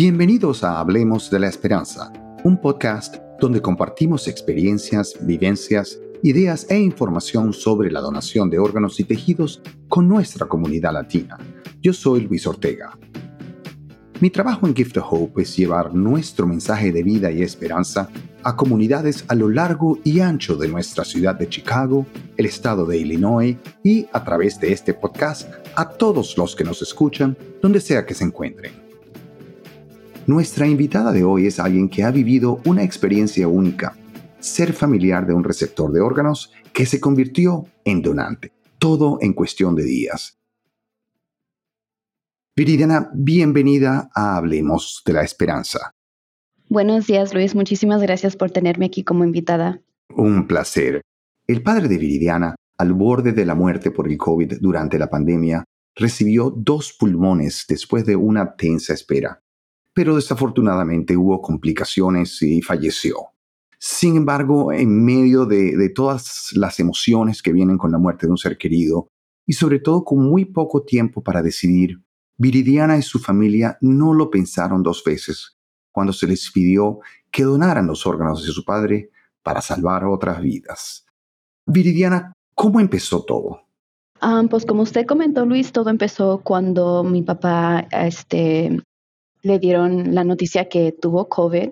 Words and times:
Bienvenidos 0.00 0.62
a 0.62 0.78
Hablemos 0.78 1.28
de 1.28 1.40
la 1.40 1.48
Esperanza, 1.48 2.12
un 2.44 2.60
podcast 2.60 3.16
donde 3.40 3.60
compartimos 3.60 4.28
experiencias, 4.28 5.16
vivencias, 5.22 5.98
ideas 6.22 6.68
e 6.70 6.78
información 6.78 7.52
sobre 7.52 7.90
la 7.90 7.98
donación 7.98 8.48
de 8.48 8.60
órganos 8.60 9.00
y 9.00 9.02
tejidos 9.02 9.60
con 9.88 10.06
nuestra 10.06 10.46
comunidad 10.46 10.92
latina. 10.92 11.36
Yo 11.82 11.92
soy 11.92 12.20
Luis 12.20 12.46
Ortega. 12.46 12.96
Mi 14.20 14.30
trabajo 14.30 14.68
en 14.68 14.76
Gift 14.76 14.98
of 14.98 15.06
Hope 15.10 15.42
es 15.42 15.56
llevar 15.56 15.92
nuestro 15.92 16.46
mensaje 16.46 16.92
de 16.92 17.02
vida 17.02 17.32
y 17.32 17.42
esperanza 17.42 18.08
a 18.44 18.54
comunidades 18.54 19.24
a 19.26 19.34
lo 19.34 19.48
largo 19.48 19.98
y 20.04 20.20
ancho 20.20 20.54
de 20.54 20.68
nuestra 20.68 21.04
ciudad 21.04 21.34
de 21.34 21.48
Chicago, 21.48 22.06
el 22.36 22.46
estado 22.46 22.86
de 22.86 22.98
Illinois 22.98 23.56
y 23.82 24.06
a 24.12 24.22
través 24.22 24.60
de 24.60 24.70
este 24.72 24.94
podcast 24.94 25.52
a 25.74 25.88
todos 25.88 26.38
los 26.38 26.54
que 26.54 26.62
nos 26.62 26.82
escuchan 26.82 27.36
donde 27.60 27.80
sea 27.80 28.06
que 28.06 28.14
se 28.14 28.22
encuentren. 28.22 28.87
Nuestra 30.28 30.66
invitada 30.66 31.10
de 31.10 31.24
hoy 31.24 31.46
es 31.46 31.58
alguien 31.58 31.88
que 31.88 32.04
ha 32.04 32.10
vivido 32.10 32.60
una 32.66 32.82
experiencia 32.82 33.48
única, 33.48 33.96
ser 34.40 34.74
familiar 34.74 35.26
de 35.26 35.32
un 35.32 35.42
receptor 35.42 35.90
de 35.90 36.02
órganos 36.02 36.52
que 36.74 36.84
se 36.84 37.00
convirtió 37.00 37.64
en 37.86 38.02
donante, 38.02 38.52
todo 38.78 39.16
en 39.22 39.32
cuestión 39.32 39.74
de 39.74 39.84
días. 39.84 40.38
Viridiana, 42.54 43.10
bienvenida 43.14 44.10
a 44.14 44.36
Hablemos 44.36 45.02
de 45.06 45.14
la 45.14 45.22
Esperanza. 45.22 45.94
Buenos 46.68 47.06
días, 47.06 47.32
Luis. 47.32 47.54
Muchísimas 47.54 48.02
gracias 48.02 48.36
por 48.36 48.50
tenerme 48.50 48.84
aquí 48.84 49.04
como 49.04 49.24
invitada. 49.24 49.80
Un 50.14 50.46
placer. 50.46 51.00
El 51.46 51.62
padre 51.62 51.88
de 51.88 51.96
Viridiana, 51.96 52.54
al 52.76 52.92
borde 52.92 53.32
de 53.32 53.46
la 53.46 53.54
muerte 53.54 53.90
por 53.90 54.06
el 54.06 54.18
COVID 54.18 54.58
durante 54.60 54.98
la 54.98 55.08
pandemia, 55.08 55.64
recibió 55.96 56.50
dos 56.54 56.92
pulmones 56.92 57.64
después 57.66 58.04
de 58.04 58.14
una 58.14 58.56
tensa 58.56 58.92
espera, 58.92 59.40
pero 59.94 60.16
desafortunadamente 60.16 61.16
hubo 61.16 61.40
complicaciones 61.40 62.40
y 62.42 62.62
falleció. 62.62 63.16
Sin 63.78 64.16
embargo, 64.16 64.72
en 64.72 65.04
medio 65.04 65.46
de, 65.46 65.90
todas 65.94 66.50
las 66.54 66.80
emociones 66.80 67.42
que 67.42 67.52
vienen 67.52 67.78
con 67.78 67.92
la 67.92 67.98
muerte 67.98 68.26
de 68.26 68.32
un 68.32 68.38
ser 68.38 68.58
querido, 68.58 69.08
y 69.46 69.54
sobre 69.54 69.78
todo 69.78 70.04
con 70.04 70.18
muy 70.18 70.44
poco 70.44 70.82
tiempo 70.82 71.22
para 71.22 71.42
decidir 71.42 72.00
Viridiana 72.40 72.96
y 72.96 73.02
su 73.02 73.18
familia 73.18 73.78
no 73.80 74.14
lo 74.14 74.30
pensaron 74.30 74.84
dos 74.84 75.02
veces 75.04 75.56
cuando 75.90 76.12
se 76.12 76.28
les 76.28 76.52
pidió 76.52 77.00
que 77.32 77.42
donaran 77.42 77.88
los 77.88 78.06
órganos 78.06 78.46
de 78.46 78.52
su 78.52 78.64
padre 78.64 79.10
para 79.42 79.60
salvar 79.60 80.04
otras 80.04 80.40
vidas. 80.40 81.04
Viridiana, 81.66 82.32
¿cómo 82.54 82.78
empezó 82.78 83.24
todo? 83.24 83.62
Ah, 84.20 84.42
pues 84.48 84.64
como 84.66 84.82
usted 84.82 85.06
comentó, 85.06 85.46
Luis, 85.46 85.72
todo 85.72 85.90
empezó 85.90 86.40
cuando 86.44 87.02
mi 87.02 87.22
papá 87.22 87.88
este, 87.90 88.80
le 89.48 89.58
dieron 89.58 90.14
la 90.14 90.22
noticia 90.22 90.68
que 90.68 90.92
tuvo 90.92 91.28
COVID 91.28 91.70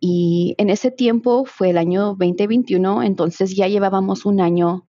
y 0.00 0.54
en 0.58 0.70
ese 0.70 0.90
tiempo 0.90 1.44
fue 1.46 1.70
el 1.70 1.78
año 1.78 2.14
2021, 2.14 3.02
entonces 3.02 3.56
ya 3.56 3.66
llevábamos 3.66 4.26
un 4.26 4.40
año 4.40 4.86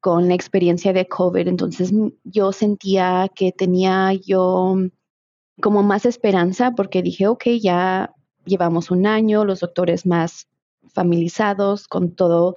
con 0.00 0.28
la 0.28 0.34
experiencia 0.34 0.92
de 0.92 1.06
COVID. 1.06 1.48
Entonces 1.48 1.92
yo 2.24 2.52
sentía 2.52 3.30
que 3.34 3.52
tenía 3.52 4.12
yo 4.14 4.76
como 5.60 5.82
más 5.82 6.06
esperanza 6.06 6.72
porque 6.72 7.02
dije, 7.02 7.26
ok, 7.26 7.44
ya 7.60 8.14
llevamos 8.44 8.90
un 8.90 9.06
año, 9.06 9.44
los 9.44 9.60
doctores 9.60 10.06
más 10.06 10.48
familiarizados 10.94 11.86
con 11.86 12.14
todo. 12.14 12.56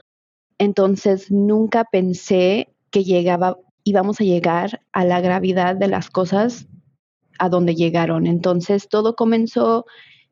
Entonces 0.58 1.32
nunca 1.32 1.86
pensé 1.92 2.74
que 2.90 3.04
llegaba, 3.04 3.58
íbamos 3.84 4.22
a 4.22 4.24
llegar 4.24 4.82
a 4.94 5.04
la 5.04 5.20
gravedad 5.20 5.76
de 5.76 5.88
las 5.88 6.10
cosas 6.10 6.68
a 7.40 7.50
donde 7.50 7.76
llegaron. 7.76 8.28
Entonces 8.28 8.90
todo 8.90 9.16
comenzó 9.16 9.86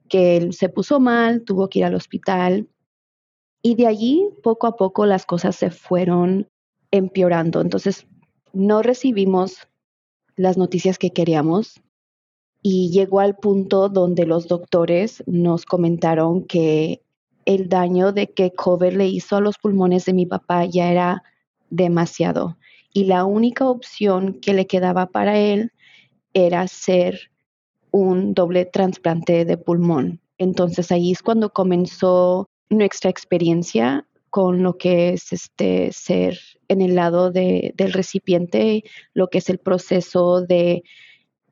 que 0.07 0.37
él 0.37 0.53
se 0.53 0.69
puso 0.69 0.99
mal, 0.99 1.43
tuvo 1.43 1.69
que 1.69 1.79
ir 1.79 1.85
al 1.85 1.95
hospital 1.95 2.67
y 3.61 3.75
de 3.75 3.87
allí 3.87 4.29
poco 4.43 4.67
a 4.67 4.75
poco 4.75 5.05
las 5.05 5.25
cosas 5.25 5.55
se 5.55 5.69
fueron 5.69 6.47
empeorando. 6.91 7.61
Entonces, 7.61 8.07
no 8.53 8.81
recibimos 8.81 9.67
las 10.35 10.57
noticias 10.57 10.97
que 10.97 11.11
queríamos 11.11 11.81
y 12.61 12.89
llegó 12.91 13.19
al 13.19 13.35
punto 13.35 13.89
donde 13.89 14.25
los 14.25 14.47
doctores 14.47 15.23
nos 15.27 15.65
comentaron 15.65 16.45
que 16.45 17.01
el 17.45 17.69
daño 17.69 18.11
de 18.11 18.31
que 18.31 18.51
COVID 18.51 18.93
le 18.93 19.07
hizo 19.07 19.37
a 19.37 19.41
los 19.41 19.57
pulmones 19.57 20.05
de 20.05 20.13
mi 20.13 20.25
papá 20.25 20.65
ya 20.65 20.91
era 20.91 21.23
demasiado 21.69 22.57
y 22.93 23.05
la 23.05 23.25
única 23.25 23.67
opción 23.67 24.39
que 24.41 24.53
le 24.53 24.67
quedaba 24.67 25.07
para 25.07 25.37
él 25.37 25.71
era 26.33 26.61
hacer 26.61 27.31
un 27.91 28.33
doble 28.33 28.65
trasplante 28.65 29.45
de 29.45 29.57
pulmón. 29.57 30.21
Entonces 30.37 30.91
ahí 30.91 31.11
es 31.11 31.21
cuando 31.21 31.51
comenzó 31.51 32.47
nuestra 32.69 33.09
experiencia 33.09 34.05
con 34.29 34.61
lo 34.61 34.77
que 34.77 35.09
es 35.13 35.33
este 35.33 35.91
ser 35.91 36.37
en 36.67 36.81
el 36.81 36.95
lado 36.95 37.31
de, 37.31 37.73
del 37.75 37.93
recipiente, 37.93 38.83
lo 39.13 39.29
que 39.29 39.39
es 39.39 39.49
el 39.49 39.57
proceso 39.57 40.41
de 40.41 40.83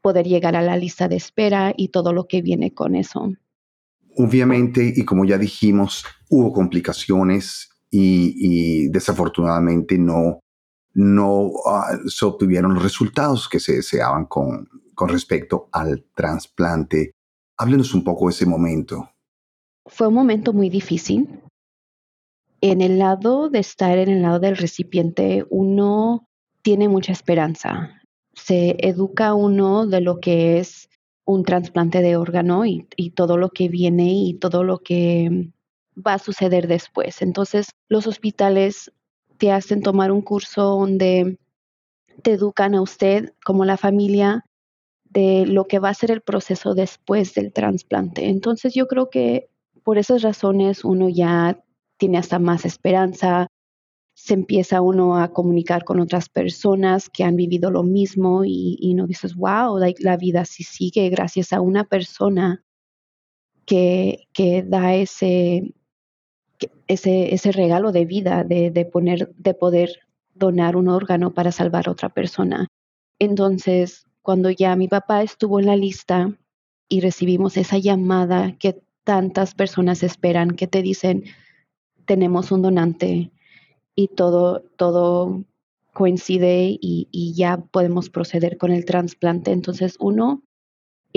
poder 0.01 0.27
llegar 0.27 0.55
a 0.55 0.61
la 0.61 0.77
lista 0.77 1.07
de 1.07 1.15
espera 1.15 1.73
y 1.75 1.89
todo 1.89 2.13
lo 2.13 2.27
que 2.27 2.41
viene 2.41 2.73
con 2.73 2.95
eso. 2.95 3.33
Obviamente, 4.15 4.93
y 4.95 5.05
como 5.05 5.25
ya 5.25 5.37
dijimos, 5.37 6.05
hubo 6.29 6.53
complicaciones 6.53 7.69
y, 7.89 8.89
desafortunadamente 8.89 9.97
no, 9.97 10.39
no 10.97 11.51
ah, 11.65 11.97
se 12.07 12.25
obtuvieron 12.25 12.73
los 12.73 12.83
resultados 12.83 13.47
que 13.47 13.59
se 13.59 13.77
deseaban 13.77 14.25
con, 14.25 14.67
con 14.93 15.09
respecto 15.09 15.69
al 15.71 16.05
trasplante. 16.13 17.11
Háblenos 17.57 17.93
un 17.93 18.03
poco 18.03 18.27
de 18.27 18.31
ese 18.31 18.45
momento. 18.45 19.09
Fue 19.85 20.07
un 20.07 20.13
momento 20.13 20.53
muy 20.53 20.69
difícil 20.69 21.41
en 22.61 22.81
el 22.81 22.99
lado 22.99 23.49
de 23.49 23.59
estar 23.59 23.97
en 23.97 24.09
el 24.09 24.21
lado 24.21 24.39
del 24.39 24.57
recipiente, 24.57 25.45
uno 25.49 26.27
tiene 26.61 26.89
mucha 26.89 27.11
esperanza. 27.11 28.01
Se 28.33 28.75
educa 28.79 29.33
uno 29.33 29.85
de 29.85 30.01
lo 30.01 30.19
que 30.19 30.59
es 30.59 30.89
un 31.25 31.43
trasplante 31.43 32.01
de 32.01 32.15
órgano 32.15 32.65
y, 32.65 32.87
todo 33.15 33.37
lo 33.37 33.49
que 33.49 33.67
viene 33.67 34.13
y 34.13 34.33
todo 34.35 34.63
lo 34.63 34.79
que 34.79 35.51
va 35.95 36.15
a 36.15 36.19
suceder 36.19 36.67
después. 36.67 37.21
Entonces, 37.21 37.69
los 37.89 38.07
hospitales 38.07 38.91
te 39.37 39.51
hacen 39.51 39.81
tomar 39.81 40.11
un 40.11 40.21
curso 40.21 40.63
donde 40.63 41.37
te 42.23 42.33
educan 42.33 42.75
a 42.75 42.81
usted 42.81 43.33
como 43.45 43.65
la 43.65 43.77
familia 43.77 44.45
de 45.05 45.45
lo 45.45 45.65
que 45.65 45.79
va 45.79 45.89
a 45.89 45.93
ser 45.93 46.11
el 46.11 46.21
proceso 46.21 46.73
después 46.73 47.33
del 47.33 47.53
trasplante. 47.53 48.27
Entonces, 48.27 48.73
yo 48.73 48.87
creo 48.87 49.09
que 49.09 49.49
por 49.83 49.97
esas 49.97 50.21
razones 50.21 50.83
uno 50.83 51.09
ya 51.09 51.63
tiene 51.97 52.17
hasta 52.17 52.39
más 52.39 52.65
esperanza, 52.65 53.47
se 54.13 54.33
empieza 54.33 54.81
uno 54.81 55.17
a 55.17 55.31
comunicar 55.31 55.83
con 55.83 55.99
otras 55.99 56.27
personas 56.27 57.09
que 57.09 57.23
han 57.23 57.35
vivido 57.35 57.69
lo 57.71 57.83
mismo 57.83 58.43
y, 58.43 58.93
no 58.95 59.05
dices, 59.05 59.35
wow, 59.35 59.79
la 59.99 60.17
vida 60.17 60.43
sí 60.45 60.63
sigue 60.63 61.09
gracias 61.09 61.53
a 61.53 61.61
una 61.61 61.83
persona 61.83 62.63
que, 63.65 64.27
que 64.33 64.63
da 64.63 64.95
ese, 64.95 65.75
ese, 66.87 67.33
ese 67.33 67.51
regalo 67.51 67.91
de 67.91 68.05
vida, 68.05 68.43
de, 68.43 68.71
de, 68.71 68.85
poner, 68.85 69.33
de 69.37 69.53
poder 69.53 69.99
donar 70.33 70.75
un 70.75 70.87
órgano 70.87 71.33
para 71.33 71.51
salvar 71.51 71.87
a 71.87 71.91
otra 71.91 72.09
persona. 72.09 72.67
Entonces, 73.19 74.05
cuando 74.21 74.49
ya 74.49 74.75
mi 74.75 74.87
papá 74.87 75.23
estuvo 75.23 75.59
en 75.59 75.65
la 75.65 75.75
lista 75.75 76.37
y 76.89 77.01
recibimos 77.01 77.57
esa 77.57 77.77
llamada 77.77 78.57
que 78.57 78.81
tantas 79.03 79.55
personas 79.55 80.03
esperan, 80.03 80.51
que 80.51 80.67
te 80.67 80.81
dicen, 80.81 81.23
tenemos 82.05 82.51
un 82.51 82.61
donante 82.61 83.31
y 83.95 84.09
todo, 84.09 84.63
todo 84.77 85.43
coincide 85.93 86.77
y, 86.79 87.33
ya 87.35 87.57
podemos 87.57 88.09
proceder 88.09 88.57
con 88.57 88.71
el 88.71 88.85
trasplante. 88.85 89.51
Entonces 89.51 89.95
uno 89.99 90.43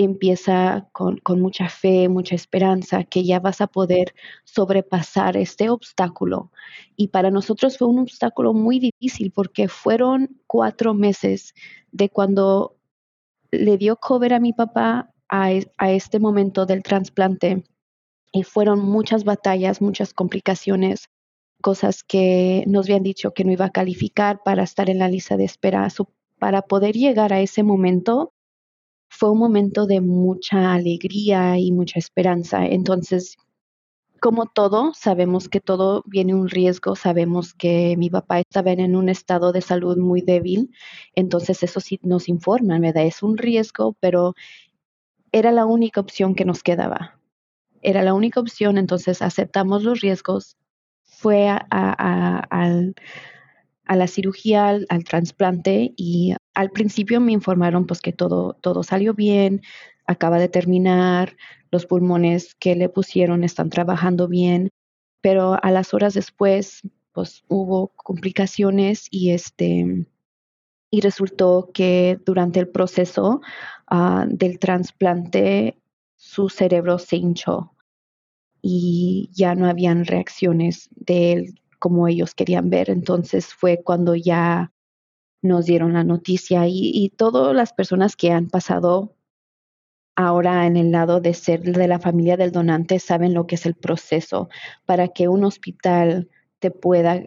empieza 0.03 0.89
con, 0.91 1.21
mucha 1.39 1.69
fe, 1.69 2.09
mucha 2.09 2.35
esperanza 2.35 3.03
que 3.03 3.23
ya 3.23 3.39
vas 3.39 3.61
a 3.61 3.67
poder 3.67 4.13
sobrepasar 4.43 5.37
este 5.37 5.69
obstáculo. 5.69 6.51
Y 6.95 7.09
para 7.09 7.31
nosotros 7.31 7.77
fue 7.77 7.87
un 7.87 7.99
obstáculo 7.99 8.53
muy 8.53 8.79
difícil 8.79 9.31
porque 9.31 9.67
fueron 9.67 10.41
cuatro 10.47 10.93
meses 10.93 11.53
de 11.91 12.09
cuando 12.09 12.77
le 13.51 13.77
dio 13.77 13.97
cover 13.97 14.33
a 14.33 14.39
mi 14.39 14.53
papá 14.53 15.13
a, 15.29 15.49
a 15.77 15.91
este 15.91 16.19
momento 16.19 16.65
del 16.65 16.83
trasplante 16.83 17.63
y 18.31 18.43
fueron 18.43 18.79
muchas 18.79 19.23
batallas, 19.23 19.81
muchas 19.81 20.13
complicaciones, 20.13 21.09
cosas 21.61 22.03
que 22.03 22.63
nos 22.67 22.85
habían 22.85 23.03
dicho 23.03 23.33
que 23.33 23.43
no 23.43 23.51
iba 23.51 23.65
a 23.65 23.71
calificar 23.71 24.41
para 24.43 24.63
estar 24.63 24.89
en 24.89 24.99
la 24.99 25.07
lista 25.07 25.37
de 25.37 25.45
espera. 25.45 25.87
para 26.39 26.63
poder 26.63 26.95
llegar 26.95 27.33
a 27.33 27.41
ese 27.41 27.63
momento, 27.63 28.33
fue 29.11 29.29
un 29.31 29.39
momento 29.39 29.85
de 29.85 30.01
mucha 30.01 30.73
alegría 30.73 31.59
y 31.59 31.71
mucha 31.71 31.99
esperanza. 31.99 32.65
Entonces, 32.65 33.37
como 34.21 34.45
todo, 34.45 34.93
sabemos 34.93 35.49
que 35.49 35.59
todo 35.59 36.03
viene 36.07 36.33
un 36.33 36.47
riesgo, 36.47 36.95
sabemos 36.95 37.53
que 37.53 37.95
mi 37.97 38.09
papá 38.09 38.39
estaba 38.39 38.71
en 38.71 38.95
un 38.95 39.09
estado 39.09 39.51
de 39.51 39.61
salud 39.61 39.97
muy 39.97 40.21
débil, 40.21 40.71
entonces 41.13 41.61
eso 41.61 41.79
sí 41.81 41.99
nos 42.03 42.29
informa, 42.29 42.79
¿verdad? 42.79 43.05
Es 43.05 43.21
un 43.21 43.37
riesgo, 43.37 43.97
pero 43.99 44.33
era 45.31 45.51
la 45.51 45.65
única 45.65 45.99
opción 45.99 46.33
que 46.33 46.45
nos 46.45 46.63
quedaba. 46.63 47.19
Era 47.81 48.03
la 48.03 48.13
única 48.13 48.39
opción, 48.39 48.77
entonces 48.77 49.21
aceptamos 49.21 49.83
los 49.83 50.01
riesgos. 50.01 50.57
Fue 51.03 51.49
a, 51.49 52.47
la 53.89 54.07
cirugía, 54.07 54.69
al, 54.69 55.03
trasplante 55.03 55.93
y 55.97 56.33
al 56.53 56.71
principio 56.71 57.19
me 57.19 57.31
informaron 57.31 57.85
pues 57.85 58.01
que 58.01 58.13
todo, 58.13 58.53
todo 58.61 58.83
salió 58.83 59.13
bien, 59.13 59.61
acaba 60.05 60.39
de 60.39 60.49
terminar, 60.49 61.37
los 61.71 61.85
pulmones 61.85 62.55
que 62.55 62.75
le 62.75 62.89
pusieron 62.89 63.43
están 63.43 63.69
trabajando 63.69 64.27
bien, 64.27 64.69
pero 65.21 65.57
a 65.63 65.71
las 65.71 65.93
horas 65.93 66.13
después 66.13 66.81
pues 67.13 67.43
hubo 67.47 67.89
complicaciones 67.95 69.07
y 69.09 69.31
este 69.31 70.07
y 70.93 70.99
resultó 70.99 71.69
que 71.73 72.19
durante 72.25 72.59
el 72.59 72.67
proceso 72.67 73.41
ah, 73.87 74.25
del 74.27 74.59
trasplante 74.59 75.77
su 76.15 76.49
cerebro 76.49 76.99
se 76.99 77.15
hinchó 77.15 77.73
y 78.61 79.29
ya 79.33 79.55
no 79.55 79.67
habían 79.67 80.05
reacciones 80.05 80.89
de 80.91 81.31
él 81.31 81.61
como 81.79 82.07
ellos 82.07 82.35
querían 82.35 82.69
ver. 82.69 82.89
Entonces 82.89 83.53
fue 83.53 83.81
cuando 83.83 84.15
ya 84.15 84.71
nos 85.41 85.65
dieron 85.65 85.93
la 85.93 86.03
noticia 86.03 86.67
y, 86.67 86.91
y 86.93 87.09
todas 87.09 87.55
las 87.55 87.73
personas 87.73 88.15
que 88.15 88.31
han 88.31 88.47
pasado 88.47 89.15
ahora 90.15 90.67
en 90.67 90.77
el 90.77 90.91
lado 90.91 91.19
de 91.19 91.33
ser 91.33 91.61
de 91.61 91.87
la 91.87 91.99
familia 91.99 92.37
del 92.37 92.51
donante 92.51 92.99
saben 92.99 93.33
lo 93.33 93.47
que 93.47 93.55
es 93.55 93.65
el 93.65 93.75
proceso 93.75 94.49
para 94.85 95.07
que 95.07 95.27
un 95.27 95.43
hospital 95.43 96.29
te 96.59 96.71
pueda 96.71 97.23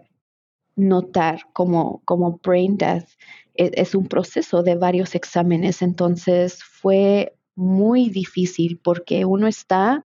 notar 0.76 1.40
como, 1.52 2.02
como 2.04 2.40
brain 2.42 2.76
death. 2.76 3.08
Es, 3.54 3.70
es 3.74 3.94
un 3.94 4.06
proceso 4.06 4.62
de 4.62 4.76
varios 4.76 5.14
exámenes, 5.14 5.82
entonces 5.82 6.62
fue 6.62 7.36
muy 7.54 8.10
difícil 8.10 8.80
porque 8.82 9.24
uno 9.24 9.46
está 9.46 10.04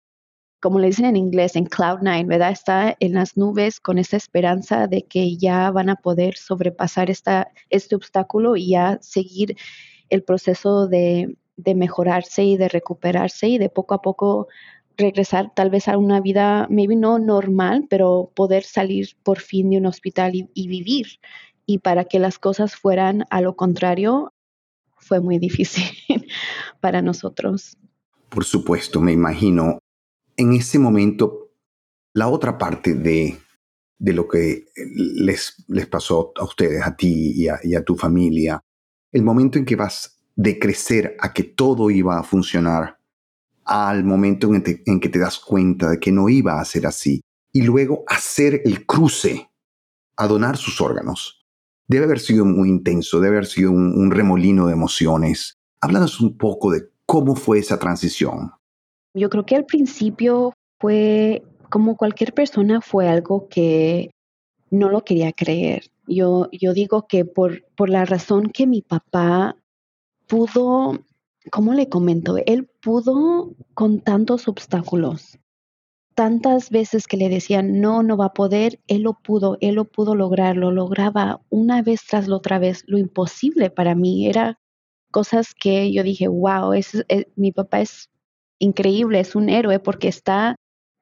como 0.62 0.80
le 0.80 0.88
dicen 0.88 1.06
en 1.06 1.18
inglés, 1.18 1.56
en 1.56 1.66
Cloud 1.66 2.00
Nine, 2.02 2.26
¿verdad? 2.26 2.52
Está 2.52 2.96
en 3.00 3.14
las 3.14 3.36
nubes 3.36 3.80
con 3.80 3.98
esa 3.98 4.16
esperanza 4.16 4.88
de 4.88 5.04
que 5.04 5.36
ya 5.38 5.72
van 5.72 5.90
a 5.90 5.96
poder 5.96 6.38
sobrepasar 6.38 7.10
esta, 7.10 7.52
este 7.70 7.96
obstáculo 7.96 8.56
y 8.56 8.70
ya 8.70 9.00
seguir 9.02 9.58
el 10.10 10.24
proceso 10.24 10.88
de, 10.88 11.36
de 11.58 11.76
mejorarse 11.76 12.44
y 12.44 12.58
de 12.58 12.70
recuperarse 12.70 13.48
y 13.48 13.58
de 13.58 13.70
poco 13.70 13.96
a 13.96 14.02
poco 14.02 14.48
regresar 14.98 15.52
tal 15.54 15.70
vez 15.70 15.88
a 15.88 15.98
una 15.98 16.22
vida, 16.22 16.68
maybe 16.70 16.96
no 16.96 17.20
normal, 17.20 17.88
pero 17.90 18.32
poder 18.36 18.64
salir 18.64 19.10
por 19.24 19.40
fin 19.40 19.70
de 19.70 19.78
un 19.78 19.86
hospital 19.86 20.34
y, 20.54 20.68
vivir. 20.68 21.20
Y 21.66 21.80
para 21.80 22.06
que 22.06 22.20
las 22.20 22.40
cosas 22.40 22.76
fueran 22.76 23.26
a 23.30 23.42
lo 23.42 23.56
contrario, 23.56 24.34
fue 24.98 25.20
muy 25.20 25.40
difícil 25.40 25.86
para 26.80 27.02
nosotros. 27.02 27.78
Por 28.30 28.46
supuesto, 28.46 29.02
me 29.02 29.12
imagino. 29.12 29.80
En 30.42 30.54
ese 30.54 30.80
momento, 30.80 31.52
la 32.16 32.28
otra 32.28 32.58
parte 32.58 32.96
de, 32.96 33.38
de 34.00 34.14
lo 34.14 34.28
que 34.28 34.66
les, 34.76 35.64
les 35.68 35.86
pasó 35.86 36.34
a 36.36 36.44
ustedes, 36.44 36.82
a 36.84 36.96
ti 36.96 37.36
y 37.36 37.76
a, 37.76 37.84
tu 37.84 37.96
familia, 37.96 38.60
el 39.12 39.22
momento 39.22 39.60
en 39.60 39.66
que 39.66 39.76
vas 39.76 40.20
de 40.36 40.58
crecer 40.58 41.16
a 41.20 41.32
que 41.32 41.44
todo 41.44 41.92
iba 41.92 42.18
a 42.18 42.24
funcionar 42.24 42.98
al 43.66 44.04
momento 44.04 44.52
en, 44.52 45.00
que 45.00 45.10
te 45.10 45.20
das 45.20 45.38
cuenta 45.38 45.92
de 45.92 46.00
que 46.00 46.12
no 46.12 46.28
iba 46.28 46.60
a 46.60 46.66
ser 46.66 46.88
así 46.88 47.22
y 47.54 47.62
luego 47.62 48.04
hacer 48.08 48.64
el 48.66 48.88
cruce 48.88 49.48
a 50.18 50.26
donar 50.26 50.58
sus 50.58 50.82
órganos. 50.82 51.46
Debe 51.88 52.06
haber 52.06 52.20
sido 52.20 52.46
muy 52.46 52.68
intenso, 52.68 53.20
debe 53.20 53.36
haber 53.38 53.46
sido 53.46 53.70
un, 53.70 54.10
remolino 54.10 54.66
de 54.66 54.74
emociones. 54.74 55.60
Háblanos 55.82 56.20
un 56.20 56.36
poco 56.36 56.72
de 56.72 56.90
cómo 57.06 57.36
fue 57.36 57.60
esa 57.60 57.78
transición. 57.78 58.54
Yo 59.14 59.30
creo 59.30 59.46
que 59.46 59.56
al 59.56 59.66
principio 59.66 60.54
fue, 60.80 61.44
como 61.70 61.98
cualquier 61.98 62.34
persona, 62.34 62.82
fue 62.82 63.10
algo 63.10 63.48
que 63.50 64.12
no 64.70 64.90
lo 64.90 65.04
quería 65.04 65.34
creer. 65.34 65.92
Yo, 66.08 66.50
yo 66.52 66.74
digo 66.74 67.08
que 67.08 67.26
por, 67.26 67.66
por 67.76 67.90
la 67.90 68.06
razón 68.06 68.52
que 68.52 68.68
mi 68.68 68.82
papá 68.82 69.58
pudo, 70.28 71.00
¿cómo 71.52 71.74
le 71.74 71.90
comento? 71.90 72.38
Él 72.46 72.70
pudo 72.82 73.54
con 73.74 74.00
tantos 74.00 74.48
obstáculos, 74.48 75.38
tantas 76.16 76.70
veces 76.70 77.06
que 77.08 77.18
le 77.18 77.30
decían, 77.30 77.82
no, 77.82 78.04
no 78.04 78.16
va 78.16 78.28
a 78.28 78.34
poder, 78.34 78.80
él 78.88 79.02
lo 79.02 79.14
pudo, 79.14 79.58
él 79.60 79.76
lo 79.76 79.86
pudo 79.86 80.16
lograr, 80.16 80.56
lo 80.56 80.72
lograba 80.72 81.42
una 81.50 81.82
vez 81.82 82.02
tras 82.10 82.28
la 82.28 82.38
otra 82.38 82.60
vez, 82.60 82.84
lo 82.88 82.98
imposible 82.98 83.70
para 83.70 83.94
mí 83.94 84.28
era 84.28 84.58
cosas 85.12 85.54
que 85.54 85.92
yo 85.92 86.04
dije, 86.04 86.28
wow, 86.28 86.74
es, 86.74 87.06
mi 87.36 87.52
papá 87.52 87.82
es 87.82 88.11
increíble, 88.62 89.20
es 89.20 89.36
un 89.36 89.50
héroe 89.50 89.80
porque 89.80 90.08
está, 90.08 90.56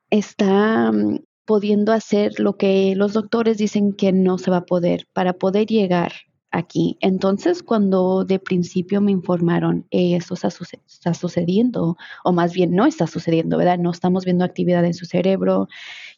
está 0.10 0.92
mm, 0.92 1.20
pudiendo 1.46 1.92
hacer 1.94 2.40
lo 2.40 2.58
que 2.58 2.94
los 2.96 3.14
doctores 3.14 3.58
dicen 3.58 3.94
que 3.94 4.12
no 4.12 4.38
se 4.38 4.52
va 4.52 4.58
a 4.58 4.66
poder 4.66 5.08
para 5.14 5.34
poder 5.34 5.68
llegar 5.68 6.14
aquí. 6.52 6.98
Entonces, 7.02 7.62
cuando 7.64 8.24
de 8.26 8.40
principio 8.40 9.02
me 9.02 9.12
informaron, 9.12 9.86
eso 9.92 10.36
está, 10.36 11.14
sucediendo, 11.14 11.98
o 12.24 12.32
más 12.32 12.54
bien 12.54 12.74
no 12.76 12.86
está 12.86 13.08
sucediendo, 13.08 13.58
¿verdad? 13.58 13.78
No 13.78 13.92
estamos 13.92 14.26
viendo 14.26 14.46
actividad 14.46 14.86
en 14.86 14.94
su 14.94 15.06
cerebro, 15.06 15.68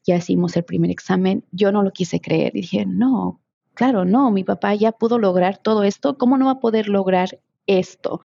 ya 0.06 0.18
hicimos 0.18 0.56
el 0.58 0.64
primer 0.64 0.92
examen, 0.92 1.44
yo 1.52 1.72
no 1.72 1.84
lo 1.84 1.92
quise 1.92 2.22
creer. 2.22 2.54
dije, 2.54 2.86
no, 2.86 3.42
claro, 3.74 4.06
no, 4.06 4.32
mi 4.32 4.44
papá 4.44 4.76
ya 4.76 4.92
pudo 4.92 5.18
lograr 5.20 5.58
todo 5.58 5.84
esto, 5.84 6.18
¿cómo 6.18 6.38
no 6.38 6.46
va 6.46 6.52
a 6.54 6.60
poder 6.60 6.88
lograr 6.88 7.40
esto? 7.68 8.26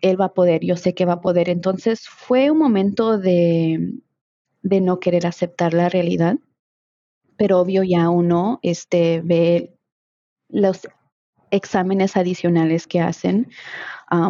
Él 0.00 0.20
va 0.20 0.26
a 0.26 0.34
poder, 0.34 0.64
yo 0.64 0.76
sé 0.76 0.94
que 0.94 1.04
va 1.04 1.14
a 1.14 1.20
poder. 1.20 1.48
Entonces, 1.48 2.08
fue 2.08 2.50
un 2.50 2.58
momento 2.58 3.18
de, 3.18 3.94
no 4.62 5.00
querer 5.00 5.26
aceptar 5.26 5.74
la 5.74 5.88
realidad, 5.88 6.36
pero 7.36 7.60
obvio 7.60 7.82
ya 7.82 8.10
uno 8.10 8.60
este, 8.62 9.20
ve 9.22 9.74
los 10.48 10.88
exámenes 11.50 12.16
adicionales 12.16 12.86
que 12.86 13.00
hacen, 13.00 13.48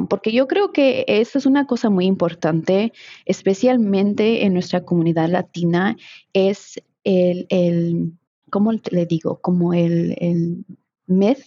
porque 0.09 0.32
yo 0.32 0.47
creo 0.47 0.73
que 0.73 1.05
eso 1.09 1.38
es 1.38 1.47
una 1.47 1.67
cosa 1.67 1.91
muy 1.91 2.06
importante, 2.06 2.93
especialmente 3.25 4.44
en 4.44 4.53
nuestra 4.53 4.85
comunidad 4.85 5.29
latina, 5.29 5.97
es 6.32 6.81
el, 7.05 7.47
el 7.49 8.12
¿cómo 8.50 8.73
le 8.73 9.06
digo? 9.06 9.41
Como 9.41 9.75
el, 9.75 10.17
el 10.21 10.64
myth. 11.06 11.44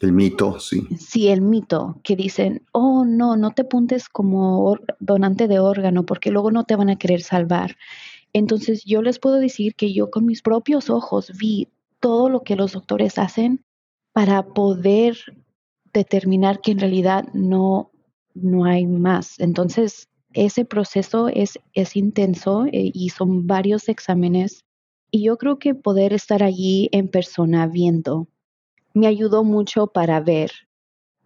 El 0.00 0.12
mito, 0.12 0.60
sí. 0.60 0.86
Sí, 0.96 1.28
el 1.28 1.40
mito, 1.40 2.00
que 2.04 2.14
dicen, 2.14 2.62
oh, 2.72 3.04
no, 3.04 3.36
no 3.36 3.50
te 3.50 3.62
apuntes 3.62 4.08
como 4.08 4.76
donante 5.00 5.48
de 5.48 5.58
órgano 5.58 6.04
porque 6.04 6.30
luego 6.30 6.50
no 6.50 6.64
te 6.64 6.76
van 6.76 6.88
a 6.88 6.98
querer 6.98 7.20
salvar. 7.20 7.76
Entonces 8.32 8.84
yo 8.84 9.02
les 9.02 9.18
puedo 9.18 9.36
decir 9.36 9.74
que 9.74 9.92
yo 9.92 10.10
con 10.10 10.24
mis 10.24 10.42
propios 10.42 10.90
ojos 10.90 11.32
vi 11.36 11.68
todo 12.00 12.28
lo 12.28 12.42
que 12.42 12.54
los 12.54 12.72
doctores 12.72 13.18
hacen 13.18 13.64
para 14.12 14.42
poder 14.46 15.16
determinar 15.92 16.60
que 16.60 16.72
en 16.72 16.78
realidad 16.78 17.24
no, 17.32 17.90
no 18.34 18.64
hay 18.64 18.86
más. 18.86 19.40
Entonces, 19.40 20.08
ese 20.32 20.64
proceso 20.64 21.28
es, 21.28 21.58
es 21.72 21.96
intenso 21.96 22.66
eh, 22.66 22.90
y 22.94 23.08
son 23.08 23.46
varios 23.46 23.88
exámenes. 23.88 24.64
Y 25.10 25.24
yo 25.24 25.38
creo 25.38 25.58
que 25.58 25.74
poder 25.74 26.12
estar 26.12 26.42
allí 26.42 26.88
en 26.92 27.08
persona 27.08 27.66
viendo 27.66 28.28
me 28.94 29.06
ayudó 29.06 29.44
mucho 29.44 29.88
para 29.88 30.20
ver 30.20 30.50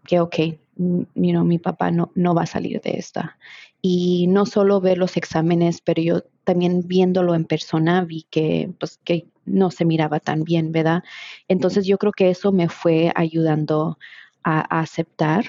que, 0.04 0.20
ok, 0.20 0.36
you 0.76 1.44
mi 1.44 1.58
papá 1.58 1.90
no, 1.90 2.10
no 2.14 2.34
va 2.34 2.42
a 2.42 2.46
salir 2.46 2.80
de 2.80 2.92
esta. 2.92 3.38
Y 3.80 4.26
no 4.28 4.46
solo 4.46 4.80
ver 4.80 4.98
los 4.98 5.16
exámenes, 5.16 5.80
pero 5.80 6.02
yo 6.02 6.22
también 6.44 6.86
viéndolo 6.86 7.34
en 7.34 7.44
persona 7.44 8.04
vi 8.04 8.26
que, 8.30 8.72
pues, 8.78 8.98
que 9.04 9.26
no 9.44 9.70
se 9.70 9.84
miraba 9.84 10.20
tan 10.20 10.44
bien, 10.44 10.72
¿verdad? 10.72 11.02
Entonces 11.48 11.86
yo 11.86 11.98
creo 11.98 12.12
que 12.12 12.30
eso 12.30 12.52
me 12.52 12.68
fue 12.68 13.12
ayudando 13.14 13.98
a, 14.44 14.60
aceptar 14.80 15.44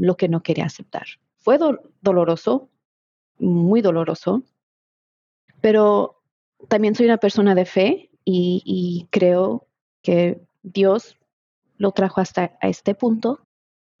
lo 0.00 0.16
que 0.16 0.28
no 0.28 0.42
quería 0.42 0.64
aceptar. 0.64 1.06
Fue 1.38 1.56
doloroso, 2.02 2.68
muy 3.38 3.82
doloroso, 3.82 4.42
pero 5.60 6.20
también 6.66 6.96
soy 6.96 7.06
una 7.06 7.18
persona 7.18 7.54
de 7.54 7.64
fe 7.66 8.10
y 8.24 9.06
creo 9.10 9.68
que 10.02 10.40
Dios 10.62 11.19
lo 11.80 11.92
trajo 11.92 12.20
hasta 12.20 12.58
a 12.60 12.68
este 12.68 12.94
punto 12.94 13.40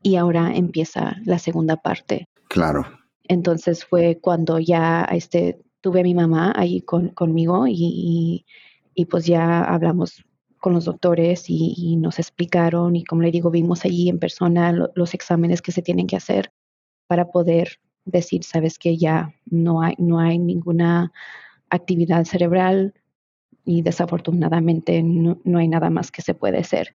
y 0.02 0.16
ahora 0.16 0.52
empieza 0.54 1.16
la 1.24 1.38
segunda 1.38 1.76
parte. 1.76 2.26
Claro. 2.48 2.84
Entonces 3.24 3.86
fue 3.86 4.18
cuando 4.20 4.58
ya 4.58 5.08
este, 5.10 5.62
tuve 5.80 6.00
a 6.00 6.02
mi 6.02 6.14
mamá 6.14 6.52
ahí 6.54 6.82
con, 6.82 7.08
conmigo 7.08 7.64
y, 7.66 8.44
y 8.94 9.04
pues 9.06 9.24
ya 9.24 9.62
hablamos 9.62 10.22
con 10.58 10.74
los 10.74 10.84
doctores 10.84 11.44
y, 11.48 11.96
nos 11.96 12.18
explicaron 12.18 12.96
y 12.96 13.04
como 13.04 13.22
le 13.22 13.30
digo, 13.30 13.50
vimos 13.50 13.86
allí 13.86 14.10
en 14.10 14.18
persona 14.18 14.72
los 14.94 15.14
exámenes 15.14 15.62
que 15.62 15.72
se 15.72 15.80
tienen 15.80 16.06
que 16.06 16.16
hacer 16.16 16.52
para 17.06 17.30
poder 17.30 17.80
decir, 18.04 18.44
sabes 18.44 18.78
que 18.78 18.98
ya 18.98 19.34
no 19.46 19.80
hay, 19.80 19.94
no 19.96 20.20
hay 20.20 20.38
ninguna 20.38 21.12
actividad 21.70 22.26
cerebral 22.26 22.92
y 23.64 23.80
desafortunadamente 23.80 25.02
no, 25.02 25.40
no 25.44 25.58
hay 25.58 25.68
nada 25.68 25.88
más 25.88 26.10
que 26.10 26.20
se 26.20 26.34
puede 26.34 26.58
hacer. 26.58 26.94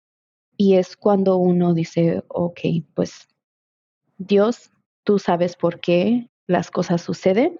Y 0.57 0.75
es 0.75 0.95
cuando 0.95 1.37
uno 1.37 1.73
dice, 1.73 2.23
ok, 2.29 2.59
pues 2.93 3.27
Dios, 4.17 4.71
tú 5.03 5.19
sabes 5.19 5.55
por 5.55 5.79
qué 5.79 6.29
las 6.47 6.71
cosas 6.71 7.01
suceden 7.01 7.59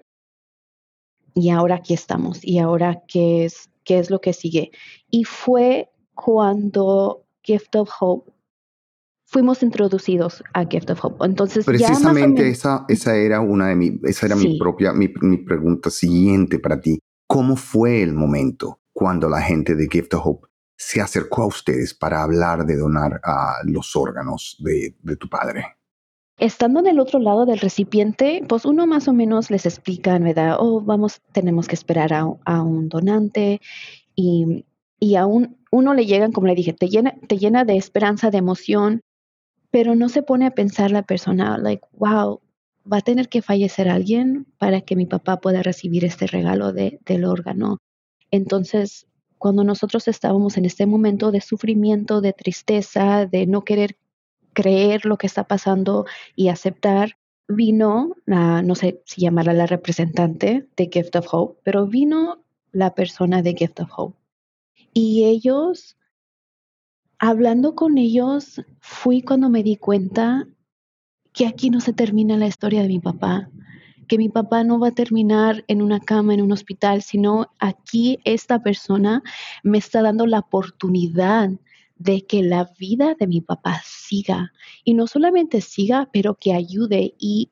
y 1.34 1.50
ahora 1.50 1.76
aquí 1.76 1.92
estamos 1.94 2.42
y 2.42 2.58
ahora 2.58 3.02
qué 3.06 3.44
es, 3.44 3.70
qué 3.84 3.98
es 3.98 4.10
lo 4.10 4.20
que 4.20 4.32
sigue. 4.32 4.70
Y 5.10 5.24
fue 5.24 5.90
cuando 6.14 7.24
Gift 7.42 7.76
of 7.76 7.90
Hope 8.00 8.32
fuimos 9.26 9.62
introducidos 9.62 10.42
a 10.54 10.64
Gift 10.64 10.90
of 10.90 11.04
Hope. 11.04 11.26
Entonces, 11.26 11.66
precisamente 11.66 12.48
esa, 12.48 12.86
esa 12.88 13.16
era 13.16 13.40
una 13.40 13.68
de 13.68 13.76
mi, 13.76 14.00
esa 14.04 14.26
era 14.26 14.36
mi 14.36 14.58
propia, 14.58 14.92
mi, 14.92 15.12
mi, 15.20 15.38
pregunta 15.38 15.90
siguiente 15.90 16.58
para 16.58 16.80
ti. 16.80 16.98
¿Cómo 17.28 17.56
fue 17.56 18.02
el 18.02 18.14
momento 18.14 18.80
cuando 18.92 19.28
la 19.28 19.42
gente 19.42 19.74
de 19.74 19.88
Gift 19.90 20.14
of 20.14 20.22
Hope 20.24 20.48
se 20.76 21.00
acercó 21.00 21.42
a 21.42 21.46
ustedes 21.46 21.94
para 21.94 22.22
hablar 22.22 22.66
de 22.66 22.76
donar 22.76 23.20
a 23.24 23.58
los 23.64 23.96
órganos 23.96 24.56
de, 24.60 24.94
tu 25.16 25.28
padre? 25.28 25.64
Estando 26.38 26.80
en 26.80 26.86
el 26.86 27.00
otro 27.00 27.18
lado 27.18 27.46
del 27.46 27.58
recipiente, 27.58 28.42
pues 28.46 28.66
uno 28.66 28.86
más 28.86 29.08
o 29.08 29.14
menos 29.14 29.50
les 29.50 29.64
explica, 29.64 30.18
¿verdad? 30.18 30.56
Oh, 30.58 30.82
vamos, 30.82 31.22
tenemos 31.32 31.66
que 31.66 31.74
esperar 31.74 32.12
a, 32.12 32.62
un 32.62 32.88
donante 32.88 33.60
y, 34.14 34.66
y 35.00 35.16
a 35.16 35.24
un, 35.24 35.56
uno 35.70 35.94
le 35.94 36.04
llegan, 36.04 36.32
como 36.32 36.46
le 36.46 36.54
dije, 36.54 36.74
te 36.74 36.88
llena, 36.88 37.14
te 37.26 37.38
llena 37.38 37.64
de 37.64 37.76
esperanza, 37.76 38.30
de 38.30 38.38
emoción, 38.38 39.00
pero 39.70 39.94
no 39.94 40.08
se 40.10 40.22
pone 40.22 40.46
a 40.46 40.54
pensar 40.54 40.90
la 40.90 41.02
persona, 41.02 41.56
like, 41.58 41.86
wow, 41.92 42.40
va 42.90 42.98
a 42.98 43.02
tener 43.02 43.28
que 43.28 43.42
fallecer 43.42 43.88
alguien 43.88 44.46
para 44.58 44.80
que 44.82 44.96
mi 44.96 45.06
papá 45.06 45.40
pueda 45.40 45.62
recibir 45.62 46.04
este 46.04 46.26
regalo 46.26 46.72
de, 46.72 47.00
del 47.04 47.24
órgano. 47.24 47.78
Entonces, 48.30 49.06
cuando 49.46 49.62
nosotros 49.62 50.08
estábamos 50.08 50.56
en 50.56 50.64
este 50.64 50.86
momento 50.86 51.30
de 51.30 51.40
sufrimiento, 51.40 52.20
de 52.20 52.32
tristeza, 52.32 53.26
de 53.26 53.46
no 53.46 53.62
querer 53.62 53.96
creer 54.54 55.06
lo 55.06 55.18
que 55.18 55.28
está 55.28 55.44
pasando 55.44 56.04
y 56.34 56.48
aceptar, 56.48 57.16
vino, 57.46 58.16
no 58.26 58.74
sé 58.74 59.00
si 59.04 59.20
llamarla 59.20 59.52
la 59.52 59.66
representante 59.66 60.68
de 60.76 60.90
Gift 60.92 61.14
of 61.14 61.28
Hope, 61.30 61.60
pero 61.62 61.86
vino 61.86 62.42
la 62.72 62.96
persona 62.96 63.40
de 63.40 63.54
Gift 63.54 63.78
of 63.78 63.90
Hope. 63.96 64.18
Y 64.92 65.26
ellos 65.26 65.96
hablando 67.20 67.76
con 67.76 67.98
ellos 67.98 68.62
fui 68.80 69.22
cuando 69.22 69.48
me 69.48 69.62
di 69.62 69.76
cuenta 69.76 70.48
que 71.32 71.46
aquí 71.46 71.70
no 71.70 71.78
se 71.80 71.92
termina 71.92 72.36
la 72.36 72.48
historia 72.48 72.82
de 72.82 72.88
mi 72.88 72.98
papá, 72.98 73.48
que 74.06 74.18
mi 74.18 74.28
papá 74.28 74.64
no 74.64 74.78
va 74.78 74.88
a 74.88 74.94
terminar 74.94 75.64
en 75.68 75.82
una 75.82 76.00
cama, 76.00 76.34
en 76.34 76.42
un 76.42 76.52
hospital, 76.52 77.02
sino 77.02 77.50
aquí 77.58 78.18
esta 78.24 78.62
persona 78.62 79.22
me 79.62 79.78
está 79.78 80.02
dando 80.02 80.26
la 80.26 80.40
oportunidad 80.40 81.50
de 81.96 82.26
que 82.26 82.42
la 82.42 82.70
vida 82.78 83.14
de 83.18 83.26
mi 83.26 83.40
papá 83.40 83.80
siga. 83.84 84.52
Y 84.84 84.94
no 84.94 85.06
solamente 85.06 85.60
siga, 85.60 86.08
pero 86.12 86.34
que 86.34 86.52
ayude. 86.52 87.14
Y 87.18 87.50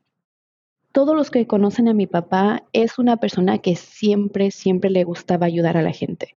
todos 0.92 1.16
los 1.16 1.30
que 1.30 1.46
conocen 1.46 1.88
a 1.88 1.94
mi 1.94 2.06
papá 2.06 2.64
es 2.73 2.99
una 2.99 3.16
persona 3.16 3.58
que 3.58 3.76
siempre, 3.76 4.50
siempre 4.50 4.90
le 4.90 5.04
gustaba 5.04 5.46
ayudar 5.46 5.76
a 5.76 5.82
la 5.82 5.92
gente. 5.92 6.37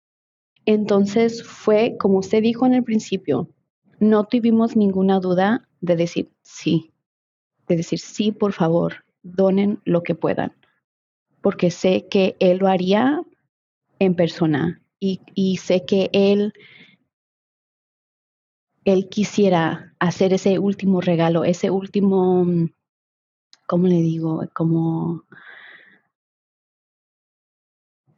Entonces 0.67 1.43
fue, 1.43 1.97
como 1.99 2.19
usted 2.19 2.43
dijo 2.43 2.67
en 2.67 2.75
el 2.75 2.85
principio, 2.85 3.49
no 4.01 4.25
tuvimos 4.25 4.77
ninguna 4.77 5.21
duda 5.21 5.69
de 5.81 5.97
decir 5.97 6.31
sí, 6.43 6.93
de 7.69 7.77
decir 7.77 7.99
sí, 7.99 8.33
por 8.33 8.53
favor, 8.53 9.05
donen 9.25 9.81
lo 9.85 10.05
que 10.05 10.15
puedan, 10.15 10.53
porque 11.43 11.73
sé 11.73 12.07
que 12.09 12.37
él 12.39 12.59
lo 12.59 12.69
haría 12.69 13.21
en 13.99 14.15
persona 14.15 14.81
y, 15.01 15.21
y 15.35 15.57
sé 15.57 15.85
que 15.85 16.11
él, 16.13 16.53
él 18.85 19.09
quisiera 19.09 19.97
hacer 19.99 20.33
ese 20.33 20.61
último 20.61 21.01
regalo, 21.01 21.43
ese 21.43 21.71
último, 21.71 22.47
¿cómo 23.67 23.89
le 23.89 23.97
digo? 23.97 24.45
Como 24.55 25.25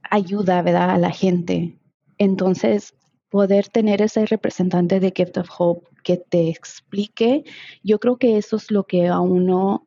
ayuda, 0.03 0.61
¿verdad? 0.61 0.91
A 0.91 0.99
la 0.99 1.11
gente 1.11 1.79
entonces, 2.19 2.95
poder 3.29 3.69
tener 3.69 4.03
ese 4.03 4.25
representante 4.27 5.01
de 5.01 5.13
Gift 5.15 5.37
of 5.39 5.51
Hope 5.59 5.89
que 6.03 6.17
te 6.17 6.49
explique, 6.49 7.45
yo 7.83 7.99
creo 7.99 8.17
que 8.17 8.39
eso 8.39 8.57
es 8.57 8.71
lo 8.71 8.85
que 8.85 9.09
a 9.09 9.21
uno 9.21 9.86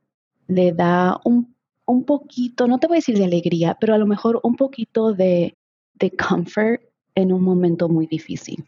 le 0.49 0.73
da 0.73 1.21
un, 1.23 1.55
un 1.85 2.03
poquito, 2.03 2.67
no 2.67 2.79
te 2.79 2.87
voy 2.87 2.97
a 2.97 2.99
decir 2.99 3.17
de 3.17 3.25
alegría, 3.25 3.77
pero 3.79 3.93
a 3.93 3.97
lo 3.97 4.07
mejor 4.07 4.39
un 4.43 4.55
poquito 4.55 5.13
de, 5.13 5.53
de 5.93 6.11
comfort 6.11 6.81
en 7.15 7.31
un 7.31 7.41
momento 7.41 7.87
muy 7.87 8.07
difícil. 8.07 8.65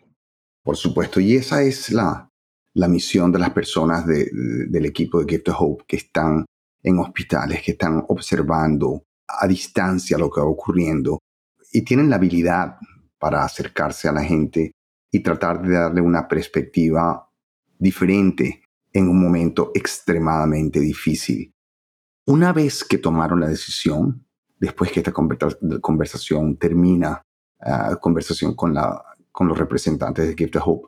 Por 0.64 0.78
supuesto, 0.78 1.20
y 1.20 1.36
esa 1.36 1.64
es 1.64 1.92
la, 1.92 2.30
la 2.76 2.88
misión 2.88 3.32
de 3.32 3.40
las 3.40 3.50
personas 3.50 4.06
de, 4.06 4.30
del 4.70 4.86
equipo 4.86 5.20
de 5.20 5.34
Gift 5.34 5.50
of 5.50 5.56
Hope 5.60 5.84
que 5.88 5.98
están 5.98 6.46
en 6.84 7.00
hospitales, 7.00 7.62
que 7.64 7.72
están 7.72 8.04
observando 8.08 9.04
a 9.28 9.48
distancia 9.48 10.18
lo 10.18 10.30
que 10.30 10.42
va 10.42 10.48
ocurriendo 10.48 11.20
y 11.72 11.84
tienen 11.84 12.10
la 12.10 12.18
habilidad 12.18 12.78
para 13.18 13.44
acercarse 13.44 14.08
a 14.08 14.12
la 14.12 14.24
gente 14.24 14.72
y 15.12 15.20
tratar 15.22 15.62
de 15.62 15.74
darle 15.74 16.02
una 16.02 16.28
perspectiva 16.28 17.28
diferente 17.80 18.64
en 18.94 19.08
un 19.08 19.20
momento 19.20 19.72
extremadamente 19.74 20.80
difícil. 20.80 21.52
Una 22.26 22.54
vez 22.54 22.84
que 22.84 22.98
tomaron 22.98 23.40
la 23.40 23.48
decisión, 23.48 24.26
después 24.60 24.92
que 24.92 25.00
esta 25.00 25.12
conversación 25.12 26.58
termina, 26.58 27.22
uh, 27.60 27.98
conversación 28.00 28.56
con, 28.56 28.74
la, 28.74 29.04
con 29.32 29.48
los 29.48 29.58
representantes 29.58 30.28
de 30.28 30.36
Gift 30.36 30.58
of 30.58 30.68
Hope, 30.68 30.88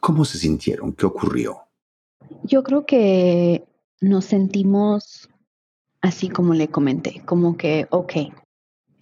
¿cómo 0.00 0.24
se 0.24 0.38
sintieron? 0.38 0.92
¿Qué 0.92 1.06
ocurrió? 1.06 1.62
Yo 2.44 2.62
creo 2.62 2.84
que 2.84 3.66
nos 4.00 4.26
sentimos 4.26 5.28
así 6.02 6.28
como 6.28 6.54
le 6.54 6.68
comenté, 6.68 7.22
como 7.24 7.56
que, 7.56 7.86
ok, 7.90 8.12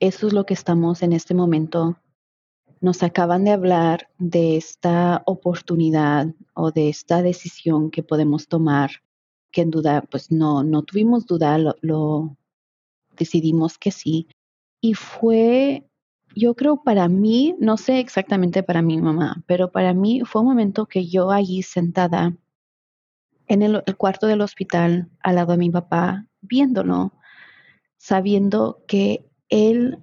eso 0.00 0.26
es 0.26 0.32
lo 0.32 0.46
que 0.46 0.54
estamos 0.54 1.02
en 1.02 1.12
este 1.12 1.34
momento 1.34 1.96
nos 2.80 3.02
acaban 3.02 3.44
de 3.44 3.50
hablar 3.50 4.08
de 4.18 4.56
esta 4.56 5.22
oportunidad 5.26 6.28
o 6.54 6.70
de 6.70 6.88
esta 6.88 7.22
decisión 7.22 7.90
que 7.90 8.02
podemos 8.02 8.48
tomar, 8.48 8.90
que 9.50 9.62
en 9.62 9.70
duda, 9.70 10.02
pues 10.10 10.30
no, 10.30 10.62
no 10.62 10.82
tuvimos 10.82 11.26
duda, 11.26 11.58
lo, 11.58 12.36
decidimos 13.16 13.78
que 13.78 13.90
sí. 13.90 14.28
Y 14.80 14.94
fue, 14.94 15.88
yo 16.34 16.54
creo 16.54 16.82
para 16.82 17.08
mí, 17.08 17.56
no 17.58 17.76
sé 17.76 17.98
exactamente 18.00 18.62
para 18.62 18.82
mi 18.82 19.00
mamá, 19.00 19.42
pero 19.46 19.72
para 19.72 19.94
mí 19.94 20.22
fue 20.24 20.42
un 20.42 20.48
momento 20.48 20.86
que 20.86 21.06
yo 21.06 21.30
allí 21.30 21.62
sentada 21.62 22.36
en 23.46 23.62
el, 23.62 23.82
el 23.86 23.96
cuarto 23.96 24.26
del 24.26 24.42
hospital 24.42 25.10
al 25.20 25.34
lado 25.36 25.52
de 25.52 25.58
mi 25.58 25.70
papá, 25.70 26.26
viéndolo, 26.40 27.12
sabiendo 27.96 28.84
que 28.86 29.24
él 29.48 29.98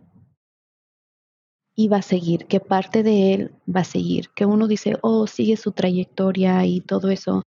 iba 1.76 1.98
a 1.98 2.02
seguir, 2.02 2.48
que 2.48 2.60
parte 2.60 3.04
de 3.04 3.34
él 3.34 3.52
va 3.74 3.82
a 3.82 3.86
seguir, 3.86 4.30
que 4.36 4.46
uno 4.46 4.68
dice, 4.68 4.98
oh, 5.02 5.28
sigue 5.28 5.58
su 5.58 5.72
trayectoria 5.72 6.66
y 6.66 6.82
todo 6.82 7.10
eso. 7.10 7.44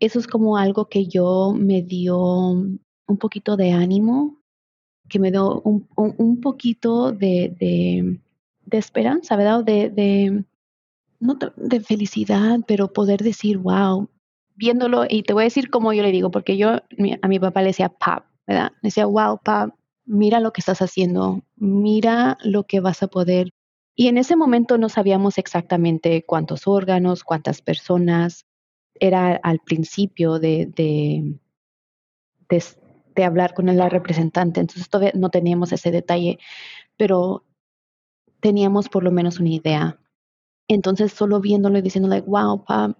Eso 0.00 0.18
es 0.18 0.26
como 0.26 0.56
algo 0.56 0.88
que 0.88 1.06
yo 1.06 1.54
me 1.56 1.82
dio 1.82 2.16
un 2.18 3.18
poquito 3.18 3.56
de 3.56 3.72
ánimo, 3.72 4.40
que 5.08 5.18
me 5.18 5.30
dio 5.30 5.60
un, 5.62 5.88
un, 5.96 6.40
poquito 6.40 7.12
de, 7.12 7.54
de, 7.58 8.78
esperanza, 8.78 9.36
¿verdad? 9.36 9.64
De, 9.64 9.90
de, 9.90 10.44
no 11.20 11.38
de 11.56 11.80
felicidad, 11.80 12.60
pero 12.66 12.92
poder 12.92 13.22
decir, 13.22 13.58
wow, 13.58 14.08
viéndolo, 14.56 15.04
y 15.08 15.22
te 15.22 15.32
voy 15.32 15.42
a 15.42 15.44
decir 15.44 15.70
cómo 15.70 15.92
yo 15.92 16.02
le 16.02 16.12
digo, 16.12 16.30
porque 16.30 16.56
yo 16.56 16.70
a 17.22 17.28
mi 17.28 17.38
papá 17.38 17.60
le 17.60 17.68
decía, 17.68 17.88
pap, 17.88 18.24
¿verdad? 18.46 18.72
Le 18.82 18.88
decía, 18.88 19.06
wow, 19.06 19.38
pap, 19.42 19.74
mira 20.06 20.40
lo 20.40 20.52
que 20.52 20.60
estás 20.60 20.82
haciendo, 20.82 21.42
mira 21.56 22.38
lo 22.42 22.64
que 22.64 22.80
vas 22.80 23.02
a 23.02 23.08
poder. 23.08 23.50
Y 23.96 24.08
en 24.08 24.18
ese 24.18 24.36
momento 24.36 24.76
no 24.78 24.88
sabíamos 24.88 25.38
exactamente 25.38 26.24
cuántos 26.26 26.66
órganos, 26.66 27.22
cuántas 27.22 27.62
personas. 27.62 28.44
Era 29.00 29.36
al 29.36 29.58
principio 29.60 30.38
de, 30.38 30.66
de, 30.66 31.34
de, 32.48 33.24
hablar 33.24 33.54
con 33.54 33.66
la 33.66 33.88
representante, 33.88 34.60
entonces 34.60 34.88
todavía 34.88 35.12
no 35.14 35.30
teníamos 35.30 35.72
ese 35.72 35.90
detalle, 35.90 36.38
pero 36.96 37.44
teníamos 38.40 38.88
por 38.88 39.02
lo 39.02 39.10
menos 39.10 39.40
una 39.40 39.50
idea. 39.50 39.98
Entonces 40.68 41.12
solo 41.12 41.40
viéndolo 41.40 41.78
y 41.78 41.82
diciéndole, 41.82 42.20
wow, 42.22 42.64
pa, 42.64 42.96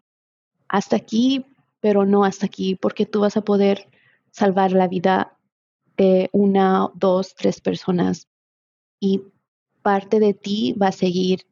hasta 0.68 0.96
aquí, 0.96 1.46
pero 1.80 2.04
no 2.04 2.24
hasta 2.24 2.46
aquí, 2.46 2.74
porque 2.76 3.06
tú 3.06 3.20
vas 3.20 3.36
a 3.36 3.42
poder 3.42 3.88
salvar 4.30 4.72
la 4.72 4.88
vida 4.88 5.38
de 5.96 6.28
una, 6.32 6.90
dos, 6.94 7.34
tres 7.34 7.60
personas 7.60 8.28
y 9.00 9.22
parte 9.82 10.18
de 10.18 10.34
ti 10.34 10.72
va 10.72 10.88
a 10.88 10.92
seguir, 10.92 11.46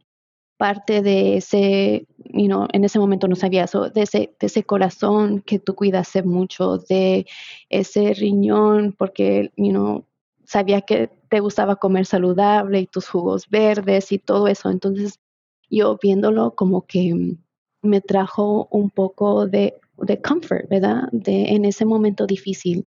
parte 0.57 1.03
de 1.03 1.37
ese, 1.37 2.07
you 2.33 2.47
know, 2.47 2.67
en 2.73 2.85
ese 2.85 2.99
momento 2.99 3.29
no 3.29 3.37
sabía 3.37 3.65
eso, 3.65 3.91
de 3.91 4.03
ese, 4.03 4.65
corazón 4.65 5.41
que 5.43 5.59
tú 5.59 5.75
cuidaste 5.75 6.23
mucho, 6.23 6.79
de 6.79 7.27
ese 7.69 8.15
riñón, 8.15 8.95
porque, 8.97 9.53
you 9.57 9.71
know, 9.71 10.05
sabía 10.45 10.83
que 10.83 11.11
te 11.29 11.41
gustaba 11.41 11.77
comer 11.77 12.07
saludable 12.07 12.81
y 12.81 12.87
tus 12.87 13.09
jugos 13.09 13.49
verdes 13.49 14.13
y 14.13 14.19
todo 14.19 14.49
eso. 14.49 14.71
Entonces, 14.71 15.21
yo 15.71 15.99
viéndolo 16.03 16.55
como 16.55 16.87
que 16.87 17.37
me 17.83 18.01
trajo 18.01 18.69
un 18.71 18.91
poco 18.91 19.47
de, 19.47 19.81
comfort, 20.23 20.69
¿verdad? 20.69 21.09
En 21.25 21.65
ese 21.65 21.85
momento 21.85 22.27
difícil 22.27 22.85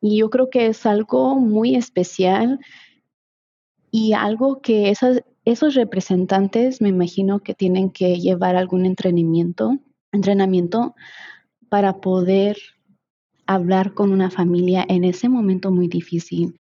Y 0.00 0.18
yo 0.18 0.30
creo 0.30 0.50
que 0.50 0.66
es 0.66 0.86
algo 0.86 1.36
muy 1.36 1.74
especial 1.74 2.60
y 3.90 4.12
algo 4.12 4.60
que 4.60 4.90
esas, 4.90 5.22
esos 5.44 5.74
representantes 5.74 6.80
me 6.80 6.90
imagino 6.90 7.40
que 7.40 7.54
tienen 7.54 7.90
que 7.90 8.18
llevar 8.20 8.56
algún 8.56 8.84
entrenamiento, 8.84 9.78
entrenamiento 10.12 10.94
para 11.68 12.00
poder 12.00 12.58
hablar 13.46 13.94
con 13.94 14.12
una 14.12 14.30
familia 14.30 14.84
en 14.88 15.04
ese 15.04 15.28
momento 15.28 15.70
muy 15.70 15.88
difícil 15.88 16.56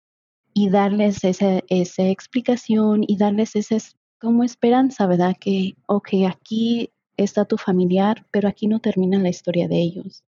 y 0.54 0.70
darles 0.70 1.24
esa, 1.24 1.60
esa 1.68 2.08
explicación 2.08 3.04
y 3.06 3.16
darles 3.16 3.56
esa 3.56 3.78
como 4.20 4.42
esperanza, 4.42 5.06
¿verdad? 5.06 5.36
Que, 5.38 5.74
ok, 5.86 6.08
aquí 6.28 6.90
está 7.16 7.44
tu 7.44 7.56
familiar, 7.56 8.26
pero 8.30 8.48
aquí 8.48 8.66
no 8.66 8.80
termina 8.80 9.18
la 9.18 9.28
historia 9.28 9.68
de 9.68 9.80
ellos. 9.80 10.24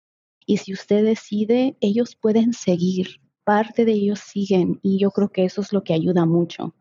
Y 0.45 0.57
si 0.57 0.73
usted 0.73 1.03
decide, 1.03 1.77
ellos 1.79 2.15
pueden 2.15 2.53
seguir, 2.53 3.21
parte 3.43 3.85
de 3.85 3.93
ellos 3.93 4.19
siguen 4.19 4.79
y 4.83 4.99
yo 4.99 5.11
creo 5.11 5.29
que 5.29 5.45
eso 5.45 5.61
es 5.61 5.71
lo 5.71 5.83
que 5.83 5.93
ayuda 5.93 6.25
mucho 6.25 6.73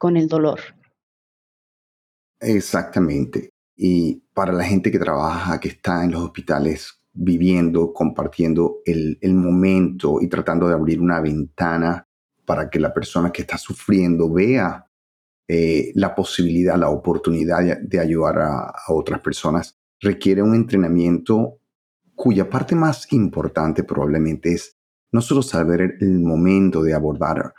con 0.00 0.16
el 0.16 0.28
dolor. 0.28 0.60
Exactamente. 2.40 3.50
Y 3.76 4.22
para 4.32 4.50
la 4.50 4.64
gente 4.64 4.90
que 4.90 4.98
trabaja, 4.98 5.60
que 5.60 5.68
está 5.68 6.02
en 6.02 6.12
los 6.12 6.22
hospitales 6.22 7.02
viviendo, 7.12 7.92
compartiendo 7.92 8.78
el, 8.86 9.18
momento 9.34 10.22
y 10.22 10.28
tratando 10.30 10.68
de 10.68 10.72
abrir 10.72 11.02
una 11.02 11.20
ventana 11.20 12.08
para 12.46 12.70
que 12.70 12.80
la 12.80 12.94
persona 12.94 13.30
que 13.30 13.42
está 13.42 13.58
sufriendo 13.58 14.32
vea 14.32 14.86
eh, 15.46 15.92
la 15.94 16.14
posibilidad, 16.14 16.78
la 16.78 16.88
oportunidad 16.88 17.58
de, 17.82 18.00
ayudar 18.00 18.38
a, 18.38 18.72
otras 18.88 19.20
personas, 19.20 19.78
requiere 20.00 20.40
un 20.40 20.54
entrenamiento 20.54 21.58
cuya 22.14 22.48
parte 22.48 22.74
más 22.74 23.12
importante 23.12 23.84
probablemente 23.84 24.54
es 24.54 24.78
no 25.12 25.20
solo 25.20 25.42
saber 25.42 25.98
el 26.00 26.20
momento 26.20 26.82
de 26.82 26.94
abordar 26.94 27.52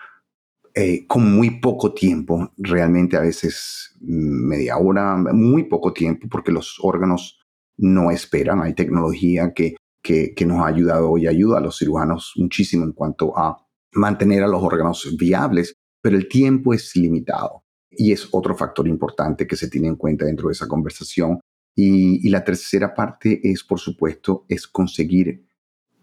eh, 0.74 1.06
con 1.08 1.36
muy 1.36 1.60
poco 1.60 1.94
tiempo, 1.94 2.52
realmente 2.58 3.18
a 3.18 3.22
veces 3.22 3.96
media 4.00 4.78
hora, 4.78 5.18
muy 5.18 5.66
poco 5.66 5.92
tiempo, 5.92 6.28
porque 6.30 6.52
los 6.52 6.78
órganos 6.82 7.40
no 7.78 8.10
esperan. 8.12 8.62
Hay 8.62 8.74
tecnología 8.74 9.54
que, 9.54 9.76
que, 10.02 10.34
que, 10.34 10.46
nos 10.46 10.60
ha 10.60 10.68
ayudado 10.68 11.18
y 11.18 11.28
ayuda 11.28 11.58
a 11.58 11.62
los 11.62 11.78
cirujanos 11.78 12.34
muchísimo 12.38 12.86
en 12.86 12.94
cuanto 12.94 13.38
a 13.38 13.58
mantener 13.94 14.44
a 14.44 14.48
los 14.48 14.64
órganos 14.64 15.16
viables, 15.18 15.74
pero 16.02 16.16
el 16.16 16.30
tiempo 16.30 16.74
es 16.74 16.96
limitado. 16.96 17.64
Y 17.90 18.14
es 18.14 18.30
otro 18.32 18.56
factor 18.56 18.88
importante 18.88 19.46
que 19.46 19.58
se 19.58 19.70
tiene 19.70 19.90
en 19.90 19.98
cuenta 19.98 20.26
dentro 20.26 20.48
de 20.48 20.54
esa 20.54 20.68
conversación. 20.68 21.42
Y, 21.76 22.26
y 22.26 22.30
la 22.30 22.46
tercera 22.46 22.94
parte 22.94 23.42
es, 23.44 23.64
por 23.64 23.80
supuesto, 23.80 24.46
es 24.48 24.68
conseguir 24.68 25.46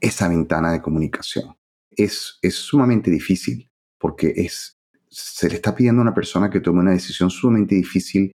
esa 0.01 0.29
ventana 0.29 0.73
de 0.73 0.83
comunicación. 0.83 1.57
Es, 1.91 2.39
es 2.43 2.55
sumamente 2.55 3.11
difícil 3.11 3.69
porque 3.99 4.33
es, 4.37 4.77
se 5.09 5.49
le 5.49 5.57
está 5.57 5.75
pidiendo 5.75 6.01
a 6.01 6.05
una 6.05 6.15
persona 6.15 6.51
que 6.51 6.61
tome 6.61 6.81
una 6.81 6.93
decisión 6.93 7.31
sumamente 7.31 7.75
difícil 7.75 8.33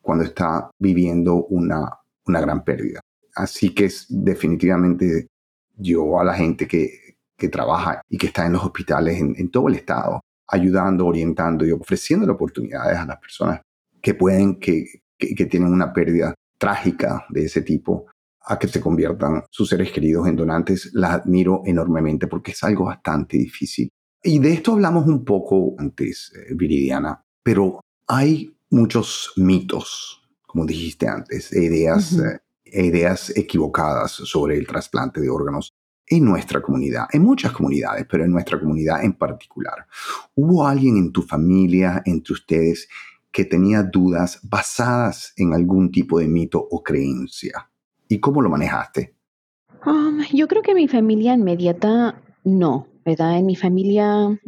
cuando 0.00 0.24
está 0.24 0.70
viviendo 0.78 1.46
una, 1.46 1.90
una 2.26 2.40
gran 2.40 2.64
pérdida. 2.64 3.00
Así 3.34 3.74
que 3.74 3.86
es 3.86 4.06
definitivamente 4.08 5.28
yo 5.76 6.18
a 6.20 6.24
la 6.24 6.34
gente 6.34 6.66
que, 6.66 7.16
que 7.36 7.48
trabaja 7.48 8.00
y 8.08 8.16
que 8.16 8.28
está 8.28 8.46
en 8.46 8.52
los 8.52 8.64
hospitales 8.64 9.20
en, 9.20 9.50
todo 9.50 9.68
el 9.68 9.74
estado, 9.74 10.20
ayudando, 10.48 11.06
orientando 11.06 11.66
y 11.66 11.72
ofreciendo 11.72 12.30
oportunidades 12.32 12.98
a 12.98 13.06
las 13.06 13.18
personas 13.18 13.60
que 14.00 14.14
pueden, 14.14 14.58
que, 14.58 14.86
que, 15.18 15.34
que 15.34 15.46
tienen 15.46 15.72
una 15.72 15.92
pérdida 15.92 16.34
trágica 16.58 17.26
de 17.28 17.44
ese 17.44 17.62
tipo, 17.62 18.06
a 18.46 18.58
que 18.58 18.68
se 18.68 18.80
conviertan 18.80 19.42
sus 19.50 19.68
seres 19.68 19.90
queridos 19.90 20.28
en 20.28 20.36
donantes, 20.36 20.90
las 20.94 21.10
admiro 21.10 21.62
enormemente 21.66 22.28
porque 22.28 22.52
es 22.52 22.62
algo 22.62 22.84
bastante 22.84 23.36
difícil. 23.36 23.90
Y 24.26 24.40
de 24.40 24.54
esto 24.54 24.72
hablamos 24.72 25.06
un 25.06 25.24
poco 25.24 25.76
antes, 25.78 26.32
eh, 26.34 26.52
Viridiana, 26.52 27.24
pero 27.44 27.80
hay 28.08 28.58
muchos 28.70 29.32
mitos, 29.36 30.20
como 30.44 30.66
dijiste 30.66 31.06
antes, 31.06 31.52
ideas, 31.52 32.18
eh, 32.18 32.40
ideas 32.64 33.32
equivocadas 33.36 34.10
sobre 34.10 34.58
el 34.58 34.66
trasplante 34.66 35.20
de 35.20 35.30
órganos 35.30 35.70
en 36.08 36.24
nuestra 36.24 36.60
comunidad, 36.60 37.06
en 37.12 37.22
muchas 37.22 37.52
comunidades, 37.52 38.04
pero 38.10 38.24
en 38.24 38.32
nuestra 38.32 38.58
comunidad 38.58 39.04
en 39.04 39.12
particular. 39.12 39.86
¿Hubo 40.34 40.66
alguien 40.66 40.96
en 40.96 41.12
tu 41.12 41.22
familia, 41.22 42.02
entre 42.04 42.32
ustedes, 42.32 42.88
que 43.30 43.44
tenía 43.44 43.84
dudas 43.84 44.40
basadas 44.42 45.34
en 45.36 45.54
algún 45.54 45.92
tipo 45.92 46.18
de 46.18 46.26
mito 46.26 46.66
o 46.68 46.82
creencia? 46.82 47.70
¿Y 48.08 48.18
cómo 48.18 48.42
lo 48.42 48.50
manejaste? 48.50 49.14
Um, 49.84 50.20
yo 50.32 50.48
creo 50.48 50.62
que 50.62 50.74
mi 50.74 50.88
familia 50.88 51.32
inmediata 51.34 52.20
no, 52.42 52.88
¿verdad? 53.06 53.38
En 53.38 53.46
mi 53.46 53.56
familia, 53.56 54.38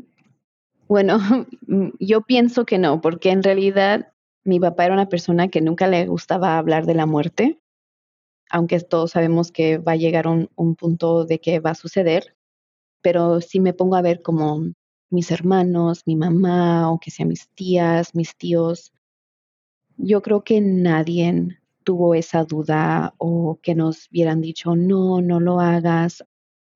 bueno, 0.87 1.19
yo 1.99 2.21
pienso 2.21 2.67
que 2.67 2.77
no, 2.77 3.01
porque 3.01 3.31
en 3.31 3.43
realidad 3.43 4.13
mi 4.45 4.61
papá 4.61 4.85
era 4.85 4.95
una 4.95 5.09
persona 5.09 5.49
que 5.49 5.63
nunca 5.63 5.87
le 5.87 6.07
gustaba 6.07 6.59
hablar 6.59 6.85
de 6.85 6.95
la 6.95 7.07
muerte 7.07 7.59
aunque 8.51 8.81
todos 8.81 9.13
sabemos 9.13 9.53
que 9.53 9.79
va 9.79 9.93
a 9.93 9.97
llegar 9.97 10.27
un, 10.27 10.51
un 10.57 10.75
punto 10.75 11.25
de 11.25 11.41
que 11.41 11.61
va 11.61 11.71
a 11.71 11.75
suceder, 11.75 12.37
pero 13.03 13.41
si 13.41 13.61
me 13.61 13.75
pongo 13.75 13.97
a 13.97 14.03
ver 14.03 14.23
como 14.23 14.65
mis 15.11 15.31
hermanos, 15.31 16.03
mi 16.07 16.17
mamá, 16.17 16.91
o 16.91 16.99
que 16.99 17.11
sean 17.11 17.29
mis 17.29 17.49
tías, 17.51 18.15
mis 18.15 18.37
tíos, 18.37 18.93
yo 19.97 20.23
creo 20.23 20.45
que 20.45 20.61
nadie 20.61 21.59
tuvo 21.85 22.15
esa 22.15 22.45
duda 22.45 23.15
o 23.19 23.59
que 23.63 23.75
nos 23.75 24.09
hubieran 24.11 24.41
dicho, 24.41 24.77
no, 24.77 25.21
no 25.21 25.41
lo 25.41 25.61
hagas. 25.61 26.25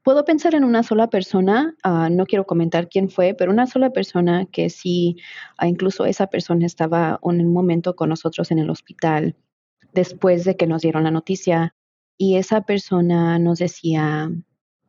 Puedo 0.02 0.24
pensar 0.24 0.54
en 0.56 0.64
una 0.64 0.82
sola 0.82 1.08
persona, 1.08 1.76
uh, 1.84 2.12
no 2.12 2.26
quiero 2.26 2.44
comentar 2.44 2.88
quién 2.88 3.08
fue, 3.08 3.34
pero 3.34 3.52
una 3.52 3.68
sola 3.68 3.90
persona 3.90 4.46
que 4.46 4.68
sí, 4.68 5.16
uh, 5.62 5.66
incluso 5.66 6.06
esa 6.06 6.26
persona 6.26 6.66
estaba 6.66 7.20
en 7.22 7.40
un 7.40 7.52
momento 7.52 7.94
con 7.94 8.08
nosotros 8.08 8.50
en 8.50 8.58
el 8.58 8.70
hospital 8.70 9.36
después 9.92 10.44
de 10.44 10.56
que 10.56 10.66
nos 10.66 10.82
dieron 10.82 11.04
la 11.04 11.10
noticia 11.12 11.74
y 12.18 12.36
esa 12.36 12.62
persona 12.62 13.38
nos 13.38 13.58
decía, 13.58 14.30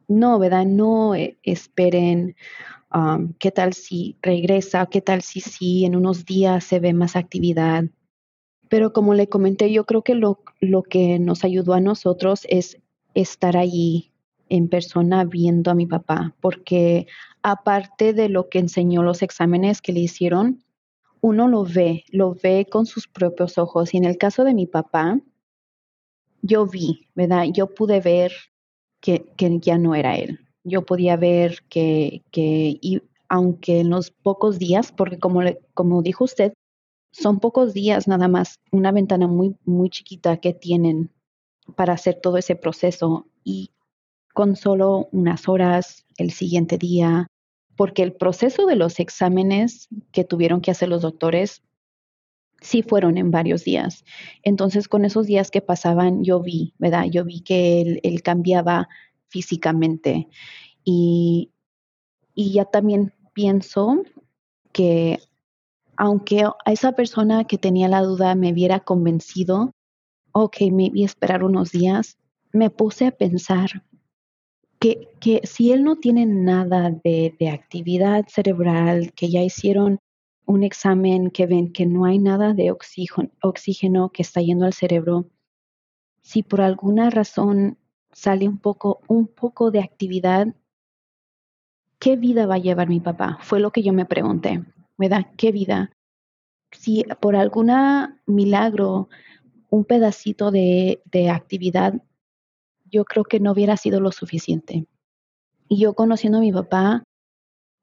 no, 0.08 0.40
¿verdad? 0.40 0.66
No 0.66 1.16
eh, 1.16 1.38
esperen, 1.44 2.36
um, 2.94 3.34
¿qué 3.40 3.52
tal 3.52 3.74
si 3.74 4.18
regresa? 4.22 4.86
¿Qué 4.88 5.02
tal 5.02 5.22
si 5.22 5.42
sí 5.42 5.86
en 5.86 5.96
unos 5.96 6.26
días 6.26 6.64
se 6.64 6.80
ve 6.80 6.94
más 6.94 7.16
actividad? 7.16 7.86
Pero 8.70 8.94
como 8.94 9.14
le 9.14 9.28
comenté, 9.30 9.72
yo 9.72 9.86
creo 9.86 10.04
que 10.04 10.16
lo, 10.16 10.40
lo 10.60 10.84
que 10.84 11.20
nos 11.20 11.44
ayudó 11.44 11.74
a 11.74 11.80
nosotros 11.80 12.46
es 12.50 12.78
estar 13.14 13.58
allí 13.58 14.13
en 14.54 14.70
persona 14.70 15.26
viendo 15.26 15.72
a 15.72 15.74
mi 15.74 15.88
papá, 15.88 16.36
porque 16.40 17.08
aparte 17.42 18.14
de 18.14 18.30
lo 18.30 18.50
que 18.50 18.60
enseñó 18.60 19.02
los 19.02 19.24
exámenes 19.24 19.82
que 19.82 19.94
le 19.94 20.02
hicieron, 20.02 20.64
uno 21.22 21.48
lo 21.48 21.64
ve, 21.64 22.04
lo 22.10 22.36
ve 22.36 22.68
con 22.70 22.86
sus 22.86 23.08
propios 23.08 23.58
ojos. 23.58 23.96
Y 23.96 23.98
en 23.98 24.06
el 24.06 24.20
caso 24.20 24.44
de 24.44 24.54
mi 24.54 24.68
papá, 24.68 25.20
yo 26.44 26.68
vi, 26.68 27.08
¿verdad? 27.16 27.46
Yo 27.52 27.74
pude 27.74 28.00
ver 28.00 28.32
que, 29.00 29.26
que 29.38 29.58
ya 29.60 29.80
no 29.80 29.96
era 29.96 30.18
él. 30.18 30.40
Yo 30.64 30.86
podía 30.86 31.18
ver 31.18 31.64
que, 31.68 32.22
que 32.30 32.78
y 32.80 33.02
aunque 33.30 33.80
en 33.80 33.90
los 33.90 34.12
pocos 34.12 34.60
días, 34.60 34.92
porque 34.92 35.18
como, 35.18 35.42
como 35.74 36.04
dijo 36.04 36.26
usted, 36.26 36.54
son 37.12 37.40
pocos 37.40 37.74
días 37.74 38.08
nada 38.08 38.28
más, 38.28 38.60
una 38.72 38.92
ventana 38.92 39.26
muy, 39.28 39.56
muy 39.66 39.90
chiquita 39.90 40.38
que 40.38 40.54
tienen 40.54 41.10
para 41.76 41.94
hacer 41.94 42.20
todo 42.22 42.38
ese 42.38 42.56
proceso 42.56 43.26
y 43.44 43.72
con 44.34 44.56
solo 44.56 45.10
unas 45.12 45.48
horas 45.48 46.06
el 46.18 46.32
siguiente 46.32 46.78
día, 46.78 47.28
porque 47.76 48.04
el 48.04 48.14
proceso 48.14 48.66
de 48.66 48.76
los 48.76 49.00
exámenes 49.00 49.88
que 50.12 50.24
tuvieron 50.24 50.62
que 50.62 50.72
hacer 50.72 50.90
los 50.90 51.02
doctores 51.02 51.64
sí 52.62 52.82
fueron 52.82 53.18
en 53.18 53.32
varios 53.32 53.64
días. 53.64 54.06
Entonces, 54.42 54.88
con 54.88 55.06
esos 55.06 55.28
días 55.28 55.52
que 55.52 55.62
pasaban, 55.62 56.24
yo 56.24 56.40
vi, 56.42 56.74
¿verdad? 56.78 57.06
Yo 57.12 57.26
vi 57.26 57.42
que 57.42 58.00
él, 58.02 58.24
cambiaba 58.24 58.88
físicamente. 59.28 60.28
Y, 60.84 61.52
y 62.34 62.54
ya 62.54 62.66
también 62.66 63.14
pienso 63.34 64.04
que 64.72 65.20
aunque 65.98 66.44
a 66.44 66.72
esa 66.72 66.94
persona 66.94 67.46
que 67.46 67.58
tenía 67.58 67.88
la 67.88 68.02
duda 68.02 68.34
me 68.36 68.52
hubiera 68.52 68.80
convencido, 68.80 69.74
ok, 70.32 70.58
me 70.72 70.86
a 70.86 71.06
esperar 71.06 71.44
unos 71.44 71.72
días, 71.72 72.18
me 72.52 72.70
puse 72.70 73.08
a 73.08 73.12
pensar, 73.12 73.84
que, 75.20 75.42
si 75.44 75.72
él 75.72 75.84
no 75.84 75.96
tiene 75.96 76.26
nada 76.26 76.90
de, 76.90 77.36
actividad 77.52 78.26
cerebral, 78.28 79.14
que 79.14 79.30
ya 79.30 79.42
hicieron 79.42 80.00
un 80.46 80.64
examen, 80.64 81.30
que 81.32 81.46
ven 81.46 81.72
que 81.72 81.86
no 81.86 82.04
hay 82.04 82.20
nada 82.20 82.54
de 82.54 82.72
oxígeno, 82.72 83.30
oxígeno 83.42 84.10
que 84.10 84.24
está 84.24 84.42
yendo 84.42 84.66
al 84.66 84.74
cerebro, 84.74 85.30
si 86.22 86.44
por 86.44 86.60
alguna 86.60 87.10
razón 87.10 87.78
sale 88.12 88.48
un 88.48 88.58
poco, 88.58 89.00
un 89.08 89.28
poco 89.28 89.72
de 89.72 89.80
actividad, 89.80 90.48
¿qué 92.00 92.18
vida 92.18 92.46
va 92.46 92.56
a 92.56 92.60
llevar 92.60 92.90
mi 92.90 93.00
papá? 93.00 93.40
Fue 93.42 93.62
lo 93.62 93.72
que 93.72 93.84
yo 93.84 93.94
me 93.94 94.06
pregunté, 94.06 94.64
¿verdad? 94.98 95.28
¿Qué 95.38 95.54
vida? 95.54 95.92
Si 96.72 97.04
por 97.22 97.38
alguna 97.38 98.22
milagro 98.26 99.08
un 99.70 99.86
pedacito 99.86 100.52
de, 100.52 101.02
de 101.06 101.30
actividad 101.30 102.02
yo 102.94 103.06
creo 103.06 103.24
que 103.24 103.40
no 103.40 103.52
hubiera 103.52 103.76
sido 103.76 104.00
lo 104.00 104.12
suficiente. 104.12 104.86
Y 105.68 105.80
yo 105.80 105.96
conociendo 105.96 106.38
a 106.38 106.42
mi 106.42 106.52
papá, 106.52 107.04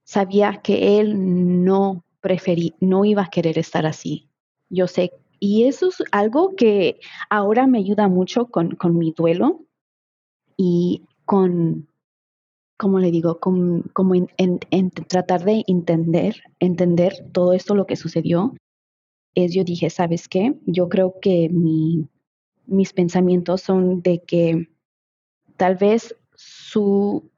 sabía 0.05 0.61
que 0.63 1.01
él 1.01 1.65
no 1.65 2.05
preferí, 2.21 2.75
no 2.81 3.05
iba 3.05 3.23
a 3.23 3.31
querer 3.31 3.59
estar 3.59 3.87
así. 3.87 4.29
Yo 4.69 4.87
sé, 4.87 5.13
y 5.41 5.65
eso 5.65 5.89
es 5.89 6.03
algo 6.13 6.55
que 6.55 7.01
ahora 7.29 7.67
me 7.67 7.79
ayuda 7.79 8.07
mucho 8.07 8.47
con, 8.47 8.77
con 8.77 8.97
mi 8.97 9.13
duelo 9.13 9.65
y 10.57 11.03
con, 11.25 11.89
como 12.79 13.01
le 13.01 13.11
digo, 13.11 13.41
con, 13.41 13.83
como 13.93 14.15
en, 14.15 14.91
tratar 15.09 15.45
de 15.45 15.65
entender, 15.67 16.43
entender 16.61 17.15
todo 17.33 17.53
esto 17.53 17.75
lo 17.75 17.87
que 17.87 17.97
sucedió. 17.97 18.55
Es 19.35 19.55
yo 19.55 19.65
dije, 19.65 19.91
¿sabes 19.91 20.29
qué? 20.29 20.55
Yo 20.67 20.89
creo 20.89 21.19
que 21.21 21.49
mi, 21.49 22.09
mis 22.67 22.93
pensamientos 22.93 23.63
son 23.63 24.03
de 24.03 24.23
que 24.23 24.70
tal 25.61 25.77
vez 25.77 26.17
su 26.35 27.31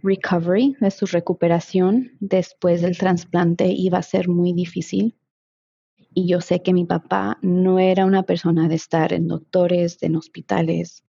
recovery, 0.00 0.76
de 0.80 0.92
su 0.92 1.06
recuperación 1.06 2.12
después 2.20 2.82
del 2.82 2.96
trasplante 2.96 3.66
iba 3.66 3.98
a 3.98 4.02
ser 4.02 4.28
muy 4.28 4.52
difícil. 4.52 5.18
Y 6.14 6.28
yo 6.28 6.40
sé 6.40 6.62
que 6.62 6.72
mi 6.72 6.84
papá 6.84 7.36
no 7.42 7.80
era 7.80 8.06
una 8.06 8.22
persona 8.22 8.68
de 8.68 8.76
estar 8.76 9.12
en 9.12 9.26
doctores, 9.26 10.00
en 10.04 10.14
hospitales. 10.14 11.02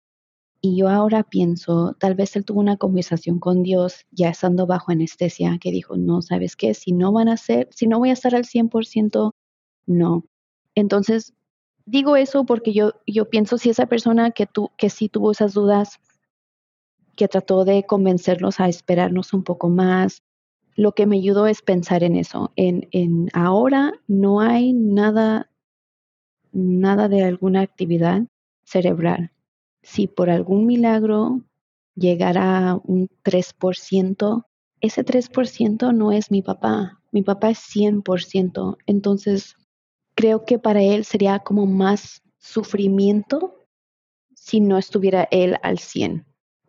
Y 0.61 0.77
yo 0.77 0.87
ahora 0.87 1.23
pienso, 1.23 1.97
tal 1.99 2.15
vez 2.15 2.37
él 2.37 2.45
tuvo 2.45 2.61
una 2.61 2.77
conversación 2.77 3.39
con 3.39 3.61
Dios 3.61 4.05
ya 4.11 4.29
estando 4.29 4.67
bajo 4.67 4.93
anestesia, 4.93 5.57
que 5.59 5.71
dijo, 5.71 5.97
no, 5.97 6.21
¿sabes 6.21 6.55
qué? 6.55 6.73
Si 6.73 6.93
no 6.93 7.11
van 7.11 7.27
a 7.27 7.35
ser, 7.35 7.67
si 7.71 7.87
no 7.87 7.99
voy 7.99 8.11
a 8.11 8.13
estar 8.13 8.35
al 8.35 8.45
100%, 8.45 9.33
no. 9.85 10.23
Entonces, 10.75 11.33
digo 11.89 12.15
eso 12.15 12.45
porque 12.45 12.73
yo, 12.73 12.93
yo 13.07 13.29
pienso 13.29 13.57
si 13.57 13.69
esa 13.69 13.87
persona 13.87 14.31
que, 14.31 14.45
tu, 14.45 14.69
que 14.77 14.89
sí 14.89 15.09
tuvo 15.09 15.31
esas 15.31 15.53
dudas, 15.53 15.99
que 17.15 17.27
trató 17.27 17.65
de 17.65 17.83
convencerlos 17.83 18.59
a 18.59 18.69
esperarnos 18.69 19.33
un 19.33 19.43
poco 19.43 19.69
más. 19.69 20.23
Lo 20.75 20.93
que 20.93 21.05
me 21.05 21.17
ayudó 21.17 21.47
es 21.47 21.61
pensar 21.61 22.03
en 22.03 22.15
eso, 22.15 22.53
en, 22.55 22.87
en 22.91 23.29
ahora 23.33 23.93
no 24.07 24.39
hay 24.39 24.71
nada, 24.73 25.51
nada 26.53 27.09
de 27.09 27.23
alguna 27.23 27.61
actividad 27.61 28.21
cerebral. 28.63 29.31
Si 29.81 30.07
por 30.07 30.29
algún 30.29 30.65
milagro 30.65 31.41
llegara 31.95 32.79
un 32.83 33.09
3%, 33.23 34.45
ese 34.79 35.03
3% 35.03 35.93
no 35.93 36.11
es 36.13 36.31
mi 36.31 36.41
papá, 36.41 37.01
mi 37.11 37.23
papá 37.23 37.49
es 37.49 37.59
100%. 37.59 38.77
Entonces, 38.85 39.57
creo 40.19 40.43
que 40.43 40.59
para 40.59 40.81
él 40.81 41.05
sería 41.05 41.39
como 41.39 41.65
más 41.65 42.21
sufrimiento 42.39 43.65
si 44.35 44.59
no 44.59 44.77
estuviera 44.77 45.29
él 45.31 45.55
al 45.63 45.79
100. 45.79 46.25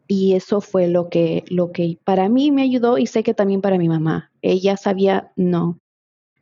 Y 0.07 0.35
eso 0.35 0.61
fue 0.61 0.87
lo 0.87 1.09
que, 1.09 1.43
lo 1.49 1.73
que 1.73 1.99
para 2.05 2.29
mí 2.29 2.53
me 2.53 2.63
ayudó 2.63 2.97
y 2.97 3.09
sé 3.09 3.25
que 3.25 3.35
también 3.35 3.61
para 3.61 3.77
mi 3.77 3.89
mamá. 3.89 4.31
Ella 4.41 4.77
sabía, 4.77 5.33
no, 5.35 5.81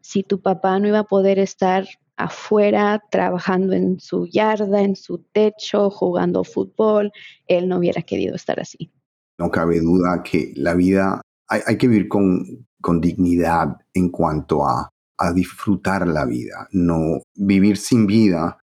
si 0.02 0.22
tu 0.22 0.42
papá 0.42 0.78
no 0.78 0.88
iba 0.88 0.98
a 0.98 1.04
poder 1.04 1.38
estar 1.38 1.88
afuera 2.18 3.02
trabajando 3.10 3.72
en 3.72 4.00
su 4.00 4.26
yarda, 4.26 4.82
en 4.82 4.94
su 4.94 5.16
techo, 5.32 5.88
jugando 5.88 6.44
fútbol, 6.44 7.10
él 7.46 7.70
no 7.70 7.78
hubiera 7.78 8.02
querido 8.02 8.34
estar 8.34 8.60
así. 8.60 8.92
No 9.38 9.50
cabe 9.50 9.80
duda 9.80 10.22
que 10.22 10.52
la 10.56 10.74
vida 10.74 11.22
hay, 11.48 11.78
que 11.78 11.88
vivir 11.88 12.08
con, 12.08 12.66
con, 12.82 13.00
dignidad 13.00 13.78
en 13.94 14.10
cuanto 14.10 14.66
a, 14.66 14.90
a, 15.18 15.32
disfrutar 15.32 16.06
la 16.06 16.24
vida, 16.24 16.68
no 16.72 17.20
vivir 17.34 17.76
sin 17.76 18.06
vida. 18.06 18.58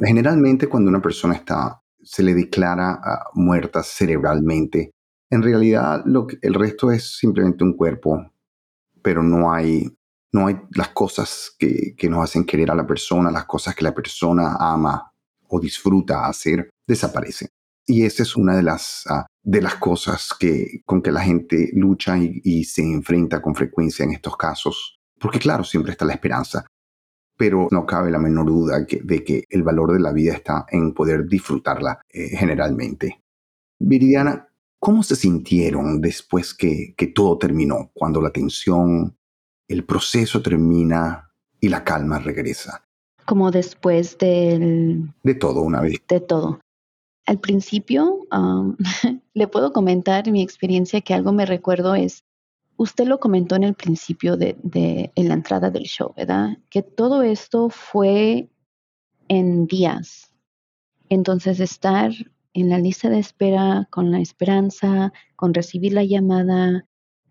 Generalmente 0.00 0.68
cuando 0.68 0.88
una 0.88 1.02
persona 1.02 1.34
está 1.34 1.80
se 2.02 2.22
le 2.22 2.34
declara 2.34 3.00
uh, 3.00 3.40
muerta 3.40 3.82
cerebralmente. 3.82 4.92
En 5.30 5.42
realidad, 5.42 6.02
lo 6.06 6.26
el 6.42 6.54
resto 6.54 6.90
es 6.90 7.16
simplemente 7.18 7.64
un 7.64 7.76
cuerpo, 7.76 8.32
pero 9.02 9.22
no 9.22 9.52
hay, 9.52 9.88
no 10.32 10.46
hay 10.46 10.56
las 10.74 10.88
cosas 10.88 11.54
que, 11.58 11.94
que 11.96 12.08
nos 12.08 12.24
hacen 12.24 12.44
querer 12.44 12.70
a 12.70 12.74
la 12.74 12.86
persona, 12.86 13.30
las 13.30 13.44
cosas 13.44 13.74
que 13.74 13.84
la 13.84 13.94
persona 13.94 14.56
ama 14.58 15.12
o 15.48 15.60
disfruta 15.60 16.26
hacer, 16.26 16.68
desaparecen. 16.86 17.48
Y 17.86 18.04
esa 18.04 18.22
es 18.22 18.36
una 18.36 18.56
de 18.56 18.62
las, 18.62 19.04
ah, 19.08 19.26
de 19.42 19.62
las 19.62 19.76
cosas 19.76 20.30
que, 20.38 20.82
con 20.84 21.02
que 21.02 21.12
la 21.12 21.22
gente 21.22 21.70
lucha 21.74 22.18
y, 22.18 22.40
y, 22.44 22.64
se 22.64 22.82
enfrenta 22.82 23.40
con 23.42 23.54
frecuencia 23.54 24.04
en 24.04 24.12
estos 24.12 24.36
casos. 24.36 24.99
Porque 25.20 25.38
claro, 25.38 25.62
siempre 25.62 25.92
está 25.92 26.04
la 26.04 26.14
esperanza 26.14 26.64
pero 27.40 27.68
no 27.70 27.86
cabe 27.86 28.10
la 28.10 28.18
menor 28.18 28.44
duda 28.44 28.84
de 28.86 29.24
que 29.24 29.44
el 29.48 29.62
valor 29.62 29.94
de 29.94 29.98
la 29.98 30.12
vida 30.12 30.34
está 30.34 30.66
en 30.68 30.92
poder 30.92 31.26
disfrutarla 31.26 32.02
eh, 32.10 32.36
generalmente. 32.36 33.22
Viridiana, 33.78 34.46
¿cómo 34.78 35.02
se 35.02 35.16
sintieron 35.16 36.02
después 36.02 36.52
que, 36.52 36.92
que 36.98 37.06
todo 37.06 37.38
terminó, 37.38 37.92
cuando 37.94 38.20
la 38.20 38.30
tensión, 38.30 39.16
el 39.68 39.86
proceso 39.86 40.42
termina 40.42 41.32
y 41.58 41.70
la 41.70 41.82
calma 41.82 42.18
regresa? 42.18 42.86
Como 43.24 43.50
después 43.50 44.18
del... 44.18 45.10
De 45.22 45.34
todo 45.34 45.62
una 45.62 45.80
vez. 45.80 45.94
De 46.06 46.20
todo. 46.20 46.60
Al 47.24 47.38
principio, 47.38 48.26
le 49.32 49.48
puedo 49.48 49.72
comentar 49.72 50.30
mi 50.30 50.42
experiencia 50.42 51.00
que 51.00 51.14
algo 51.14 51.32
me 51.32 51.46
recuerdo 51.46 51.94
es 51.94 52.22
Usted 52.80 53.06
lo 53.06 53.20
comentó 53.20 53.56
en 53.56 53.64
el 53.64 53.74
principio 53.74 54.38
de, 54.38 54.56
en 55.14 55.28
la 55.28 55.34
entrada 55.34 55.70
del 55.70 55.82
show, 55.82 56.14
¿verdad? 56.16 56.56
Que 56.70 56.80
todo 56.80 57.22
esto 57.22 57.68
fue 57.68 58.48
en 59.28 59.66
días. 59.66 60.32
Entonces, 61.10 61.60
estar 61.60 62.10
en 62.54 62.70
la 62.70 62.78
lista 62.78 63.10
de 63.10 63.18
espera 63.18 63.86
con 63.90 64.10
la 64.10 64.20
esperanza, 64.20 65.12
con 65.36 65.52
recibir 65.52 65.92
la 65.92 66.04
llamada, 66.04 66.86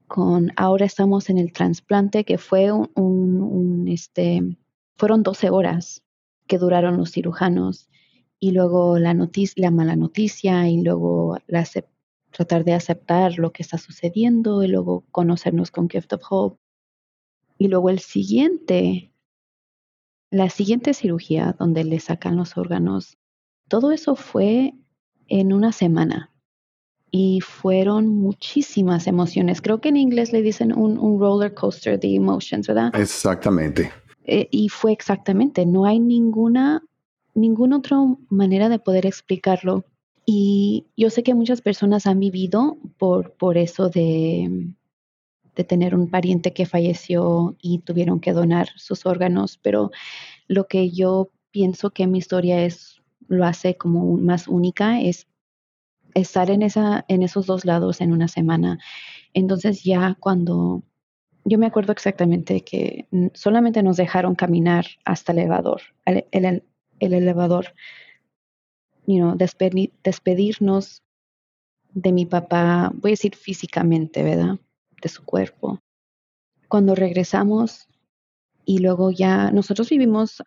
con 0.05 0.51
ahora 0.55 0.85
estamos 0.85 1.31
en 1.31 1.39
el 1.39 1.51
trasplante, 1.51 2.25
que 2.25 2.37
fue 2.37 2.71
un, 2.71 3.87
este, 3.87 4.55
fueron 4.97 5.23
12 5.23 5.49
horas 5.49 6.03
que 6.45 6.59
duraron 6.59 6.95
los 6.95 7.09
cirujanos 7.09 7.89
y 8.39 8.51
luego 8.51 8.99
la 8.99 9.15
noticia, 9.15 9.63
la 9.63 9.71
mala 9.71 9.95
noticia 9.95 10.69
y 10.69 10.83
luego 10.83 11.39
la, 11.47 11.65
tratar 12.31 12.63
de 12.63 12.73
aceptar 12.73 13.37
lo 13.37 13.51
que 13.51 13.63
está 13.63 13.77
sucediendo 13.77 14.63
y 14.63 14.67
luego 14.67 15.05
conocernos 15.11 15.71
con 15.71 15.89
Gift 15.89 16.13
of 16.13 16.21
Hope. 16.29 16.59
Y 17.57 17.67
luego 17.67 17.89
el 17.89 17.99
siguiente, 17.99 19.11
la 20.31 20.49
siguiente 20.49 20.93
cirugía 20.93 21.55
donde 21.57 21.83
le 21.83 21.99
sacan 21.99 22.37
los 22.37 22.57
órganos, 22.57 23.17
todo 23.67 23.91
eso 23.91 24.15
fue 24.15 24.73
en 25.27 25.53
una 25.53 25.71
semana 25.71 26.31
y 27.11 27.41
fueron 27.41 28.07
muchísimas 28.07 29.07
emociones. 29.07 29.61
Creo 29.61 29.81
que 29.81 29.89
en 29.89 29.97
inglés 29.97 30.31
le 30.31 30.41
dicen 30.41 30.77
un, 30.77 31.19
roller 31.19 31.53
coaster 31.53 31.99
de 31.99 32.15
emotions, 32.15 32.67
¿verdad? 32.67 32.95
Exactamente. 32.95 33.91
Eh, 34.25 34.47
y 34.51 34.69
fue 34.69 34.91
exactamente, 34.91 35.65
no 35.65 35.85
hay 35.85 35.99
ninguna, 35.99 36.83
ninguna 37.33 37.77
otra 37.77 37.97
manera 38.29 38.69
de 38.69 38.77
poder 38.77 39.07
explicarlo 39.07 39.85
y 40.31 40.85
yo 40.95 41.09
sé 41.09 41.23
que 41.23 41.33
muchas 41.33 41.59
personas 41.59 42.05
han 42.05 42.19
vivido 42.19 42.77
por, 42.99 43.33
por 43.33 43.57
eso 43.57 43.89
de, 43.89 44.67
de 45.55 45.63
tener 45.63 45.95
un 45.95 46.07
pariente 46.07 46.53
que 46.53 46.67
falleció 46.67 47.55
y 47.59 47.79
tuvieron 47.79 48.19
que 48.19 48.31
donar 48.31 48.69
sus 48.75 49.07
órganos, 49.07 49.57
pero 49.57 49.89
lo 50.47 50.67
que 50.67 50.91
yo 50.91 51.31
pienso 51.49 51.89
que 51.89 52.05
mi 52.05 52.19
historia 52.19 52.63
es 52.63 53.01
lo 53.27 53.43
hace 53.43 53.75
como 53.75 54.17
más 54.17 54.47
única 54.47 55.01
es 55.01 55.25
estar 56.13 56.51
en 56.51 56.61
esa 56.61 57.05
en 57.07 57.23
esos 57.23 57.47
dos 57.47 57.65
lados 57.65 57.99
en 57.99 58.13
una 58.13 58.27
semana. 58.27 58.77
Entonces 59.33 59.83
ya 59.83 60.15
cuando 60.19 60.83
yo 61.43 61.57
me 61.57 61.65
acuerdo 61.65 61.91
exactamente 61.91 62.61
que 62.61 63.07
solamente 63.33 63.81
nos 63.81 63.97
dejaron 63.97 64.35
caminar 64.35 64.85
hasta 65.05 65.31
el 65.31 65.39
elevador, 65.39 65.81
el, 66.05 66.23
el, 66.29 66.63
el 66.99 67.13
elevador 67.13 67.73
you 69.09 69.35
despedirnos 70.03 71.03
de 71.93 72.11
mi 72.11 72.25
papá, 72.25 72.91
voy 72.93 73.11
a 73.11 73.13
decir 73.13 73.35
físicamente, 73.35 74.23
¿verdad? 74.23 74.59
De 75.01 75.09
su 75.09 75.23
cuerpo. 75.23 75.81
Cuando 76.67 76.93
regresamos 76.93 77.87
y 78.65 78.79
luego 78.79 79.11
ya 79.11 79.51
nosotros 79.51 79.89
vivimos, 79.89 80.43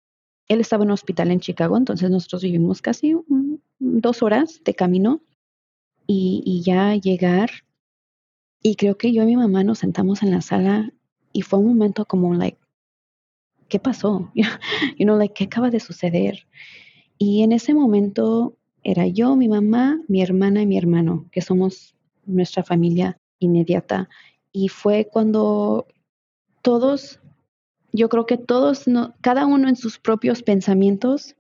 él 0.47 0.61
estaba 0.61 0.85
en 0.85 0.91
un 0.91 0.95
hospital 0.95 1.31
en 1.31 1.41
Chicago, 1.41 1.77
entonces 1.77 2.11
nosotros 2.11 2.43
vivimos 2.43 2.81
casi 2.81 3.17
dos 3.79 4.23
horas 4.23 4.61
de 4.65 4.75
camino 4.75 5.21
y, 6.07 6.43
y 6.47 6.63
ya 6.63 6.95
llegar. 6.95 7.51
Y 8.63 8.77
creo 8.77 8.97
que 8.97 9.13
yo 9.13 9.25
y 9.25 9.27
mi 9.27 9.37
mamá 9.37 9.65
nos 9.65 9.81
sentamos 9.81 10.23
en 10.23 10.31
la 10.31 10.41
sala 10.41 10.93
y 11.33 11.43
fue 11.43 11.59
un 11.59 11.67
momento 11.67 12.05
como, 12.05 12.35
like, 12.35 12.59
¿qué 13.69 13.81
pasó? 13.81 14.31
you 14.35 15.05
know, 15.05 15.19
like, 15.19 15.35
¿qué 15.35 15.45
acaba 15.45 15.71
de 15.71 15.81
suceder? 15.81 16.47
Y 17.25 17.45
en 17.45 17.53
ese 17.53 17.73
momento 17.73 18.57
era 18.83 19.07
yo, 19.07 19.37
mi 19.37 19.47
mamá, 19.47 20.03
mi 20.09 20.23
hermana 20.23 20.63
y 20.63 20.67
mi 20.67 20.77
hermano, 20.77 21.29
que 21.31 21.41
somos 21.41 21.95
nuestra 22.27 22.65
familia 22.65 23.17
inmediata. 23.39 24.09
Y 24.51 24.67
fue 24.67 25.07
cuando 25.09 25.87
todos, 26.63 27.21
yo 27.93 28.09
creo 28.09 28.27
que 28.27 28.39
todos, 28.39 28.87
cada 29.21 29.47
uno 29.47 29.69
en 29.69 29.77
sus 29.77 30.01
propios 30.01 30.43
pensamientos, 30.43 31.37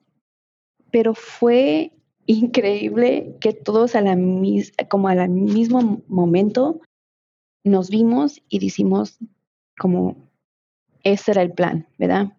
pero 0.92 1.14
fue 1.14 1.90
increíble 2.26 3.36
que 3.40 3.52
todos 3.52 3.96
a 3.96 4.02
la 4.02 4.16
como 4.88 5.08
al 5.08 5.28
mismo 5.30 6.00
momento 6.06 6.80
nos 7.64 7.90
vimos 7.90 8.40
y 8.48 8.60
decimos 8.60 9.18
como 9.76 10.14
ese 11.02 11.32
era 11.32 11.42
el 11.42 11.50
plan, 11.50 11.88
¿verdad? 11.98 12.36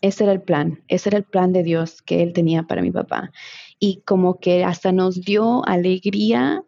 Ese 0.00 0.24
era 0.24 0.32
el 0.32 0.42
plan, 0.42 0.82
ese 0.88 1.10
era 1.10 1.18
el 1.18 1.24
plan 1.24 1.52
de 1.52 1.62
Dios 1.62 2.02
que 2.02 2.22
él 2.22 2.32
tenía 2.32 2.62
para 2.64 2.82
mi 2.82 2.90
papá. 2.90 3.32
Y 3.78 4.02
como 4.06 4.38
que 4.38 4.64
hasta 4.64 4.92
nos 4.92 5.20
dio 5.24 5.66
alegría 5.66 6.62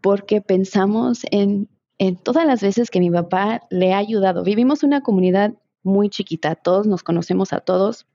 porque 0.00 0.40
pensamos 0.40 1.22
en, 1.30 1.68
en 1.98 2.16
todas 2.16 2.46
las 2.46 2.62
veces 2.62 2.90
que 2.90 3.00
mi 3.00 3.10
papá 3.10 3.62
le 3.70 3.92
ha 3.92 3.98
ayudado. 3.98 4.42
Vivimos 4.42 4.82
una 4.82 5.02
comunidad 5.02 5.54
muy 5.82 6.10
chiquita, 6.10 6.54
todos 6.54 6.86
nos 6.86 7.02
conocemos 7.02 7.52
a 7.52 7.60
todos 7.60 8.06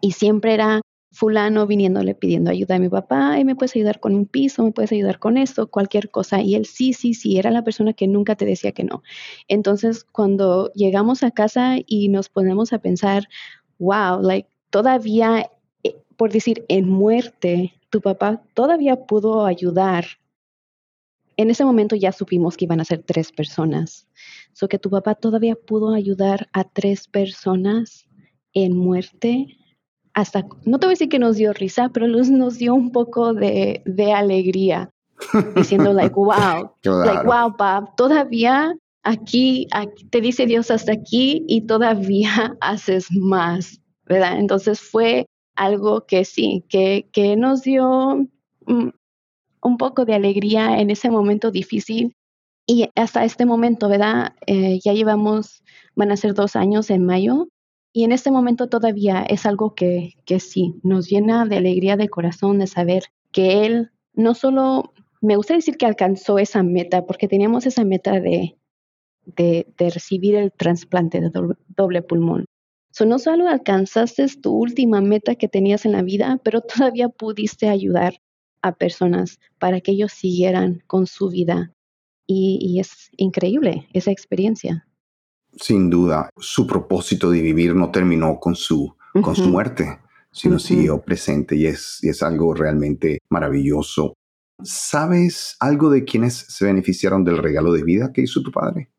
y 0.00 0.12
siempre 0.12 0.54
era 0.54 0.80
fulano 1.16 1.66
viniéndole 1.66 2.14
pidiendo 2.14 2.50
ayuda 2.50 2.74
a 2.76 2.78
mi 2.78 2.90
papá, 2.90 3.40
y 3.40 3.44
me 3.44 3.56
puedes 3.56 3.74
ayudar 3.74 4.00
con 4.00 4.14
un 4.14 4.26
piso, 4.26 4.62
me 4.62 4.72
puedes 4.72 4.92
ayudar 4.92 5.18
con 5.18 5.38
esto, 5.38 5.66
cualquier 5.68 6.10
cosa. 6.10 6.42
Y 6.42 6.54
él 6.54 6.66
sí, 6.66 6.92
sí, 6.92 7.14
sí, 7.14 7.38
era 7.38 7.50
la 7.50 7.64
persona 7.64 7.94
que 7.94 8.06
nunca 8.06 8.36
te 8.36 8.44
decía 8.44 8.72
que 8.72 8.84
no. 8.84 9.02
Entonces, 9.48 10.04
cuando 10.04 10.70
llegamos 10.74 11.22
a 11.22 11.30
casa 11.30 11.76
y 11.86 12.08
nos 12.10 12.28
ponemos 12.28 12.74
a 12.74 12.80
pensar, 12.80 13.28
wow, 13.78 14.20
like 14.20 14.48
todavía, 14.68 15.50
eh, 15.82 15.96
por 16.18 16.30
decir, 16.32 16.66
en 16.68 16.88
muerte, 16.88 17.72
tu 17.88 18.02
papá 18.02 18.42
todavía 18.52 19.06
pudo 19.06 19.46
ayudar. 19.46 20.04
En 21.38 21.48
ese 21.48 21.64
momento 21.64 21.96
ya 21.96 22.12
supimos 22.12 22.58
que 22.58 22.66
iban 22.66 22.80
a 22.80 22.84
ser 22.84 23.02
tres 23.02 23.32
personas. 23.32 24.06
So 24.52 24.68
que 24.68 24.78
tu 24.78 24.90
papá 24.90 25.14
todavía 25.14 25.54
pudo 25.54 25.94
ayudar 25.94 26.48
a 26.52 26.64
tres 26.64 27.08
personas 27.08 28.06
en 28.52 28.76
muerte 28.76 29.56
hasta, 30.16 30.46
no 30.64 30.78
te 30.78 30.86
voy 30.86 30.92
a 30.92 30.96
decir 30.96 31.10
que 31.10 31.18
nos 31.18 31.36
dio 31.36 31.52
risa, 31.52 31.90
pero 31.90 32.08
nos 32.08 32.56
dio 32.56 32.74
un 32.74 32.90
poco 32.90 33.34
de, 33.34 33.82
alegría, 34.14 34.90
diciendo, 35.54 35.92
like, 35.92 36.14
wow, 36.14 36.72
like, 36.82 37.26
wow, 37.26 37.54
pap, 37.54 37.94
todavía 37.96 38.74
aquí, 39.02 39.68
aquí, 39.72 40.06
te 40.06 40.22
dice 40.22 40.46
Dios 40.46 40.70
hasta 40.70 40.92
aquí 40.92 41.44
y 41.46 41.66
todavía 41.66 42.56
haces 42.62 43.08
más, 43.12 43.78
¿verdad? 44.06 44.38
Entonces 44.38 44.80
fue 44.80 45.26
algo 45.54 46.06
que 46.06 46.24
sí, 46.24 46.64
que, 46.70 47.10
que 47.12 47.36
nos 47.36 47.62
dio 47.62 48.26
un 48.66 49.76
poco 49.78 50.06
de 50.06 50.14
alegría 50.14 50.80
en 50.80 50.88
ese 50.88 51.10
momento 51.10 51.50
difícil. 51.50 52.16
Y 52.66 52.88
hasta 52.94 53.24
este 53.26 53.44
momento, 53.44 53.90
¿verdad? 53.90 54.32
Eh, 54.46 54.80
ya 54.82 54.94
llevamos, 54.94 55.62
van 55.94 56.10
a 56.10 56.16
ser 56.16 56.32
dos 56.32 56.56
años 56.56 56.88
en 56.88 57.04
mayo, 57.04 57.48
y 57.96 58.04
en 58.04 58.12
este 58.12 58.30
momento 58.30 58.68
todavía 58.68 59.22
es 59.26 59.46
algo 59.46 59.74
que, 59.74 60.18
que 60.26 60.38
sí, 60.38 60.74
nos 60.82 61.08
llena 61.08 61.46
de 61.46 61.56
alegría 61.56 61.96
de 61.96 62.10
corazón 62.10 62.58
de 62.58 62.66
saber 62.66 63.04
que 63.32 63.64
Él 63.64 63.90
no 64.12 64.34
solo, 64.34 64.92
me 65.22 65.34
gusta 65.36 65.54
decir 65.54 65.78
que 65.78 65.86
alcanzó 65.86 66.38
esa 66.38 66.62
meta, 66.62 67.06
porque 67.06 67.26
teníamos 67.26 67.64
esa 67.64 67.86
meta 67.86 68.20
de, 68.20 68.58
de, 69.24 69.64
recibir 69.78 70.34
el 70.34 70.52
trasplante 70.52 71.22
de 71.22 71.30
doble, 71.68 72.02
pulmón. 72.02 72.44
So, 72.90 73.06
no 73.06 73.18
solo 73.18 73.48
alcanzaste 73.48 74.26
tu 74.42 74.52
última 74.52 75.00
meta 75.00 75.34
que 75.34 75.48
tenías 75.48 75.86
en 75.86 75.92
la 75.92 76.02
vida, 76.02 76.38
pero 76.44 76.60
todavía 76.76 77.08
pudiste 77.08 77.70
ayudar 77.70 78.20
a 78.60 78.72
personas 78.72 79.40
para 79.58 79.80
que 79.80 79.92
ellos 79.92 80.12
siguieran 80.12 80.82
con 80.86 81.06
su 81.06 81.30
vida. 81.30 81.72
y 82.26 82.78
es 82.78 83.10
increíble 83.16 83.88
esa 83.94 84.10
experiencia 84.10 84.86
sin 85.56 85.90
duda, 85.90 86.30
su 86.36 86.66
propósito 86.66 87.30
de 87.30 87.40
vivir 87.40 87.74
no 87.74 87.90
terminó 87.90 88.38
con 88.38 88.54
su, 88.54 88.94
con 89.22 89.34
su 89.34 89.48
muerte, 89.48 89.98
sino 90.30 90.58
siguió 90.58 91.00
presente 91.00 91.56
y 91.56 91.66
es, 91.66 91.98
y 92.02 92.10
es 92.10 92.22
algo 92.22 92.54
realmente 92.54 93.18
maravilloso. 93.30 94.14
¿Sabes 94.62 95.56
algo 95.60 95.90
de 95.90 96.04
quienes 96.04 96.34
se 96.34 96.64
beneficiaron 96.64 97.24
del 97.24 97.38
regalo 97.38 97.72
de 97.72 97.82
vida 97.82 98.12
que 98.12 98.22
hizo 98.22 98.42
tu 98.42 98.50
padre? 98.50 98.90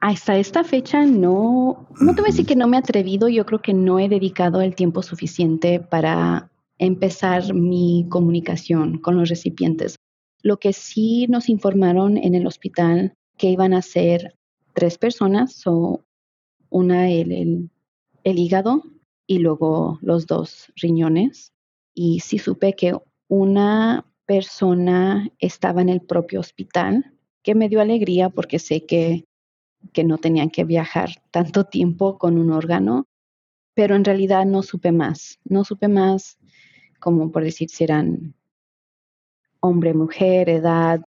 Hasta 0.00 0.36
esta 0.38 0.64
fecha 0.64 1.04
no, 1.04 1.86
no 2.00 2.14
te 2.14 2.22
voy 2.22 2.30
a 2.30 2.32
decir 2.32 2.46
que 2.46 2.56
no 2.56 2.66
me 2.66 2.76
he 2.76 2.80
atrevido, 2.80 3.28
yo 3.28 3.44
creo 3.44 3.60
que 3.60 3.74
no 3.74 3.98
he 3.98 4.08
dedicado 4.08 4.62
el 4.62 4.74
tiempo 4.74 5.02
suficiente 5.02 5.80
para 5.80 6.50
empezar 6.78 7.52
mi 7.52 8.06
comunicación 8.08 8.98
con 8.98 9.18
los 9.18 9.28
recipientes. 9.28 9.96
Lo 10.42 10.56
que 10.58 10.72
sí 10.72 11.26
nos 11.28 11.50
informaron 11.50 12.16
en 12.16 12.34
el 12.34 12.46
hospital 12.46 13.12
que 13.36 13.50
iban 13.50 13.74
a 13.74 13.78
hacer 13.78 14.34
tres 14.80 14.96
personas, 14.96 15.62
o 15.66 16.02
una 16.70 17.10
el, 17.10 17.70
el, 18.24 18.38
hígado 18.38 18.82
y 19.26 19.38
luego 19.38 19.98
los 20.00 20.26
dos 20.26 20.72
riñones. 20.74 21.52
Y 21.94 22.20
sí 22.20 22.38
supe 22.38 22.72
que 22.72 22.96
una 23.28 24.06
persona 24.24 25.28
estaba 25.38 25.82
en 25.82 25.90
el 25.90 26.00
propio 26.00 26.40
hospital, 26.40 27.12
que 27.42 27.54
me 27.54 27.68
dio 27.68 27.82
alegría 27.82 28.30
porque 28.30 28.58
sé 28.58 28.86
que, 28.86 29.26
que 29.92 30.04
no 30.04 30.16
tenían 30.16 30.48
que 30.48 30.64
viajar 30.64 31.10
tanto 31.30 31.64
tiempo 31.64 32.16
con 32.16 32.38
un 32.38 32.50
órgano, 32.50 33.06
pero 33.74 33.96
en 33.96 34.04
realidad 34.04 34.46
no 34.46 34.62
supe 34.62 34.92
más, 34.92 35.38
no 35.44 35.64
supe 35.64 35.88
más 35.88 36.38
como 37.00 37.30
por 37.30 37.44
decir 37.44 37.68
si 37.68 37.84
eran 37.84 38.34
hombre, 39.60 39.92
mujer, 39.92 40.48
edad. 40.48 41.02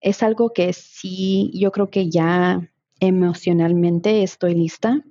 Es 0.00 0.22
algo 0.22 0.52
que 0.52 0.72
sí, 0.72 1.50
yo 1.54 1.72
creo 1.72 1.90
que 1.90 2.08
ya 2.08 2.71
emocionalmente 3.02 4.22
estoy 4.22 4.54
lista, 4.54 5.02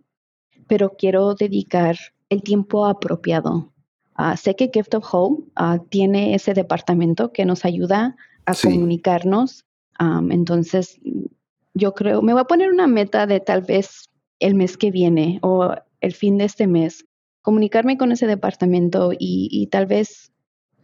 pero 0.66 0.96
quiero 0.98 1.36
dedicar 1.36 1.98
el 2.30 2.42
tiempo 2.42 2.86
apropiado. 2.86 3.74
Ah, 4.16 4.38
sé 4.38 4.56
que 4.56 4.72
Gift 4.74 4.96
of 4.96 5.06
Hope 5.12 5.44
ah, 5.58 5.80
tiene 5.90 6.34
ese 6.34 6.54
departamento 6.54 7.34
que 7.34 7.44
nos 7.44 7.66
ayuda 7.66 8.16
a 8.46 8.54
comunicarnos. 8.56 9.66
entonces, 10.30 11.00
yo 11.74 11.94
creo, 11.94 12.22
me 12.22 12.32
voy 12.32 12.42
a 12.42 12.46
poner 12.46 12.72
una 12.72 12.88
meta 12.88 13.28
de 13.28 13.42
tal 13.42 13.62
vez 13.62 14.10
el 14.40 14.56
mes 14.56 14.78
que 14.78 14.90
viene 14.90 15.40
o 15.42 15.76
el 16.00 16.14
fin 16.14 16.38
de 16.38 16.46
este 16.46 16.68
mes, 16.68 17.06
comunicarme 17.42 17.98
con 17.98 18.14
ese 18.14 18.26
departamento 18.26 19.12
y, 19.18 19.68
tal 19.70 19.86
vez 19.86 20.32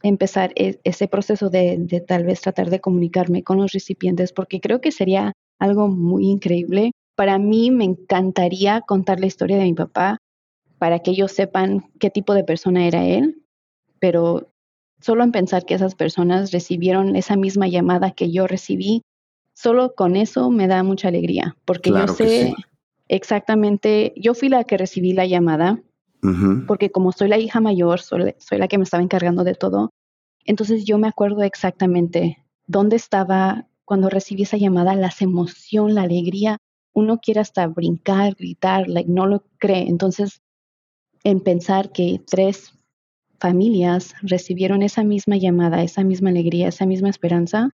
empezar 0.03 0.51
e, 0.55 0.79
ese 0.83 1.07
proceso 1.07 1.49
de, 1.49 1.77
de, 1.79 2.01
tal 2.01 2.25
vez 2.25 2.41
tratar 2.41 2.69
de 2.69 2.81
comunicarme 2.81 3.43
con 3.43 3.57
los 3.57 3.71
recipientes, 3.71 4.33
porque 4.33 4.59
creo 4.59 4.81
que 4.81 4.91
sería 4.91 5.33
algo 5.59 5.87
muy 5.87 6.27
increíble. 6.27 6.91
Para 7.15 7.37
mí 7.39 7.71
me 7.71 7.83
encantaría 7.83 8.81
contar 8.81 9.19
la 9.19 9.25
historia 9.25 9.57
de 9.57 9.63
mi 9.63 9.73
papá 9.73 10.17
para 10.77 10.99
que 10.99 11.11
ellos 11.11 11.31
sepan 11.31 11.89
qué 11.99 12.09
tipo 12.09 12.33
de 12.33 12.43
persona 12.43 12.85
era 12.85 13.05
él, 13.05 13.43
pero 13.99 14.51
solo 14.99 15.23
en 15.23 15.31
pensar 15.31 15.65
que 15.65 15.73
esas 15.73 15.95
personas 15.95 16.51
recibieron 16.51 17.15
esa 17.15 17.35
misma 17.35 17.67
llamada 17.67 18.11
que 18.11 18.31
yo 18.31 18.47
recibí, 18.47 19.01
solo 19.53 19.95
con 19.95 20.15
eso 20.15 20.49
me 20.49 20.67
da 20.67 20.83
mucha 20.83 21.07
alegría, 21.07 21.55
porque 21.65 21.89
yo 21.89 22.07
sé 22.07 22.53
exactamente, 23.07 24.13
yo 24.15 24.33
fui 24.33 24.49
la 24.49 24.63
que 24.63 24.77
recibí 24.77 25.13
la 25.13 25.25
llamada, 25.25 25.81
porque 26.67 26.91
como 26.91 27.13
soy 27.13 27.29
la 27.29 27.37
hija 27.37 27.61
mayor, 27.61 28.01
soy, 28.01 28.35
soy 28.37 28.57
la 28.57 28.67
que 28.67 28.77
me 28.77 28.83
estaba 28.83 29.01
encargando 29.01 29.43
de 29.43 29.55
todo, 29.55 29.91
entonces 30.45 30.85
yo 30.85 30.97
me 30.97 31.07
acuerdo 31.07 31.41
exactamente 31.41 32.43
dónde 32.65 32.97
estaba, 32.97 33.65
cuando 33.87 34.09
recibí 34.09 34.43
esa 34.43 34.57
llamada, 34.57 34.95
la 34.95 35.13
emoción, 35.21 35.95
la 35.95 36.01
alegría, 36.01 36.57
uno 36.93 37.19
quiere 37.19 37.39
hasta 37.39 37.65
brincar, 37.67 38.35
gritar, 38.35 38.89
like, 38.89 39.09
no 39.09 39.27
lo 39.27 39.45
cree. 39.59 39.87
Entonces, 39.87 40.41
en 41.23 41.39
pensar 41.39 41.93
que 41.93 42.21
tres 42.29 42.73
familias 43.39 44.13
recibieron 44.21 44.83
esa 44.83 45.05
misma 45.05 45.37
llamada, 45.37 45.83
esa 45.83 46.03
misma 46.03 46.31
alegría, 46.31 46.67
esa 46.67 46.85
misma 46.85 47.07
esperanza, 47.07 47.69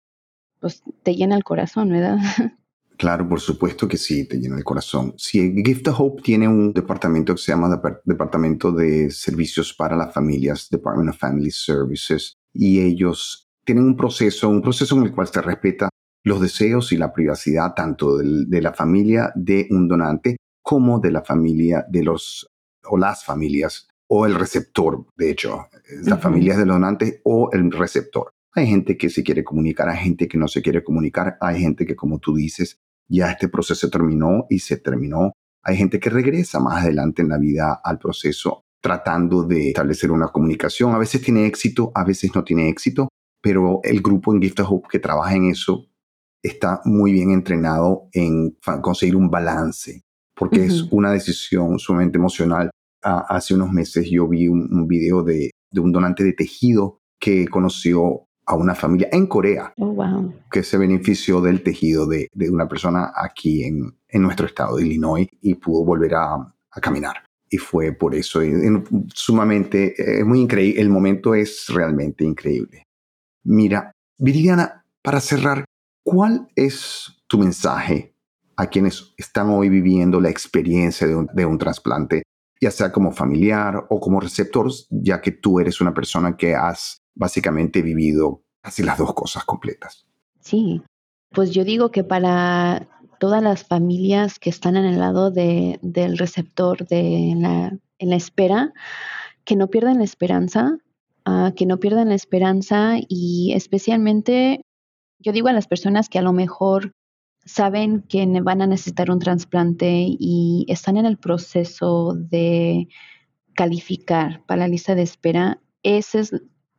pues 0.58 0.82
te 1.04 1.14
llena 1.14 1.36
el 1.36 1.44
corazón, 1.44 1.90
¿verdad? 1.90 2.18
Claro, 2.98 3.26
por 3.26 3.40
supuesto 3.40 3.88
que 3.88 3.96
sí, 3.96 4.28
te 4.28 4.36
llena 4.36 4.58
el 4.58 4.64
corazón. 4.64 5.14
Si 5.16 5.54
Gift 5.64 5.88
of 5.88 6.00
Hope 6.00 6.22
tiene 6.22 6.46
un 6.46 6.74
departamento 6.74 7.34
que 7.34 7.40
se 7.40 7.50
llama 7.50 7.80
Departamento 8.04 8.72
de 8.72 9.10
Servicios 9.10 9.72
para 9.72 9.96
las 9.96 10.12
Familias, 10.12 10.68
Department 10.68 11.08
of 11.08 11.16
Family 11.18 11.50
Services, 11.50 12.36
y 12.52 12.78
ellos 12.78 13.48
tienen 13.64 13.84
un 13.84 13.96
proceso, 13.96 14.50
un 14.50 14.60
proceso 14.60 14.98
en 14.98 15.04
el 15.04 15.12
cual 15.14 15.28
se 15.28 15.40
respeta 15.40 15.88
los 16.24 16.40
deseos 16.40 16.92
y 16.92 16.96
la 16.96 17.12
privacidad 17.12 17.74
tanto 17.74 18.18
de 18.18 18.62
la 18.62 18.72
familia 18.72 19.32
de 19.34 19.66
un 19.70 19.88
donante 19.88 20.36
como 20.62 21.00
de 21.00 21.10
la 21.10 21.22
familia 21.22 21.84
de 21.88 22.02
los 22.02 22.46
o 22.84 22.98
las 22.98 23.24
familias 23.24 23.88
o 24.08 24.26
el 24.26 24.34
receptor, 24.34 25.06
de 25.16 25.30
hecho, 25.30 25.68
las 26.02 26.20
familias 26.20 26.58
del 26.58 26.68
donante 26.68 27.20
o 27.24 27.50
el 27.52 27.70
receptor. 27.70 28.30
Hay 28.52 28.66
gente 28.66 28.96
que 28.96 29.08
se 29.08 29.22
quiere 29.22 29.44
comunicar, 29.44 29.88
hay 29.88 29.98
gente 29.98 30.26
que 30.26 30.36
no 30.36 30.48
se 30.48 30.62
quiere 30.62 30.82
comunicar, 30.82 31.36
hay 31.40 31.60
gente 31.60 31.86
que, 31.86 31.94
como 31.94 32.18
tú 32.18 32.34
dices, 32.34 32.78
ya 33.08 33.30
este 33.30 33.48
proceso 33.48 33.88
terminó 33.88 34.46
y 34.50 34.58
se 34.58 34.78
terminó. 34.78 35.32
Hay 35.62 35.76
gente 35.76 36.00
que 36.00 36.10
regresa 36.10 36.58
más 36.58 36.82
adelante 36.82 37.22
en 37.22 37.28
la 37.28 37.38
vida 37.38 37.80
al 37.84 37.98
proceso 37.98 38.62
tratando 38.82 39.44
de 39.44 39.68
establecer 39.68 40.10
una 40.10 40.28
comunicación. 40.28 40.92
A 40.92 40.98
veces 40.98 41.22
tiene 41.22 41.46
éxito, 41.46 41.92
a 41.94 42.02
veces 42.02 42.34
no 42.34 42.42
tiene 42.42 42.68
éxito, 42.68 43.08
pero 43.40 43.80
el 43.84 44.00
grupo 44.00 44.34
en 44.34 44.42
Gift 44.42 44.60
of 44.60 44.72
Hope 44.72 44.88
que 44.90 44.98
trabaja 44.98 45.34
en 45.34 45.50
eso 45.50 45.86
está 46.42 46.80
muy 46.84 47.12
bien 47.12 47.30
entrenado 47.30 48.08
en 48.12 48.56
conseguir 48.82 49.16
un 49.16 49.30
balance, 49.30 50.02
porque 50.34 50.64
es 50.64 50.82
una 50.90 51.12
decisión 51.12 51.78
sumamente 51.78 52.18
emocional. 52.18 52.70
hace 53.02 53.54
unos 53.54 53.70
meses 53.70 54.08
yo 54.10 54.28
vi 54.28 54.48
un, 54.48 54.86
video 54.86 55.22
de, 55.22 55.50
un 55.76 55.92
donante 55.92 56.24
de 56.24 56.32
tejido 56.32 56.98
que 57.18 57.46
conoció 57.48 58.26
a 58.46 58.56
una 58.56 58.74
familia 58.74 59.08
en 59.12 59.26
Corea 59.26 59.72
oh, 59.78 60.32
que 60.50 60.62
se 60.62 60.76
benefició 60.76 61.40
del 61.40 61.62
tejido 61.62 62.06
de, 62.06 62.28
una 62.50 62.66
persona 62.66 63.12
aquí 63.14 63.64
en, 63.64 63.94
nuestro 64.14 64.46
estado 64.46 64.76
de 64.76 64.86
Illinois 64.86 65.28
y 65.40 65.54
pudo 65.54 65.84
volver 65.84 66.14
a, 66.14 66.54
caminar. 66.80 67.24
Y 67.48 67.58
fue 67.58 67.92
por 67.92 68.14
eso 68.14 68.40
sumamente, 69.12 70.20
es 70.20 70.24
muy 70.24 70.40
increíble, 70.40 70.80
el 70.80 70.88
momento 70.88 71.34
es 71.34 71.66
realmente 71.68 72.24
increíble. 72.24 72.84
Mira, 73.44 73.92
Viridiana, 74.18 74.84
para 75.02 75.20
cerrar, 75.20 75.64
¿cuál 76.10 76.48
es 76.56 77.22
tu 77.28 77.38
mensaje 77.38 78.16
a 78.56 78.66
quienes 78.66 79.14
están 79.16 79.48
hoy 79.50 79.68
viviendo 79.68 80.20
la 80.20 80.28
experiencia 80.28 81.06
de 81.06 81.46
un, 81.46 81.58
trasplante, 81.58 82.24
ya 82.60 82.72
sea 82.72 82.90
como 82.90 83.12
familiar 83.12 83.86
o 83.88 84.00
como 84.00 84.18
receptor, 84.18 84.68
ya 84.90 85.20
que 85.20 85.30
tú 85.30 85.60
eres 85.60 85.80
una 85.80 85.94
persona 85.94 86.36
que 86.36 86.56
has 86.56 86.98
básicamente 87.14 87.80
vivido 87.80 88.42
casi 88.60 88.82
las 88.82 88.98
dos 88.98 89.14
cosas 89.14 89.44
completas. 89.44 90.04
Sí, 90.40 90.82
pues 91.30 91.52
yo 91.52 91.64
digo 91.64 91.92
que 91.92 92.02
para 92.02 92.88
todas 93.20 93.40
las 93.40 93.62
familias 93.62 94.40
que 94.40 94.50
están 94.50 94.76
en 94.76 94.86
el 94.86 94.98
lado 94.98 95.30
de, 95.30 95.78
del 95.80 96.18
receptor 96.18 96.88
de 96.88 97.34
la, 97.36 97.78
en 97.98 98.10
la 98.10 98.16
espera, 98.16 98.72
que 99.44 99.54
no 99.54 99.68
pierdan 99.68 99.98
la 99.98 100.04
esperanza, 100.04 100.76
uh, 101.24 101.54
que 101.54 101.66
no 101.66 101.78
pierdan 101.78 102.08
la 102.08 102.16
esperanza 102.16 102.96
y 102.98 103.52
especialmente 103.54 104.62
yo 105.20 105.32
digo 105.32 105.48
a 105.48 105.52
las 105.52 105.68
personas 105.68 106.08
que 106.08 106.18
a 106.18 106.22
lo 106.22 106.32
mejor 106.32 106.92
saben 107.44 108.02
que 108.02 108.26
van 108.42 108.62
a 108.62 108.66
necesitar 108.66 109.10
un 109.10 109.18
trasplante 109.18 110.06
y 110.08 110.66
están 110.68 110.96
en 110.96 111.06
el 111.06 111.18
proceso 111.18 112.14
de 112.14 112.88
calificar 113.54 114.44
para 114.46 114.60
la 114.60 114.68
lista 114.68 114.94
de 114.94 115.02
espera, 115.02 115.60
ese 115.82 116.20
es 116.20 116.32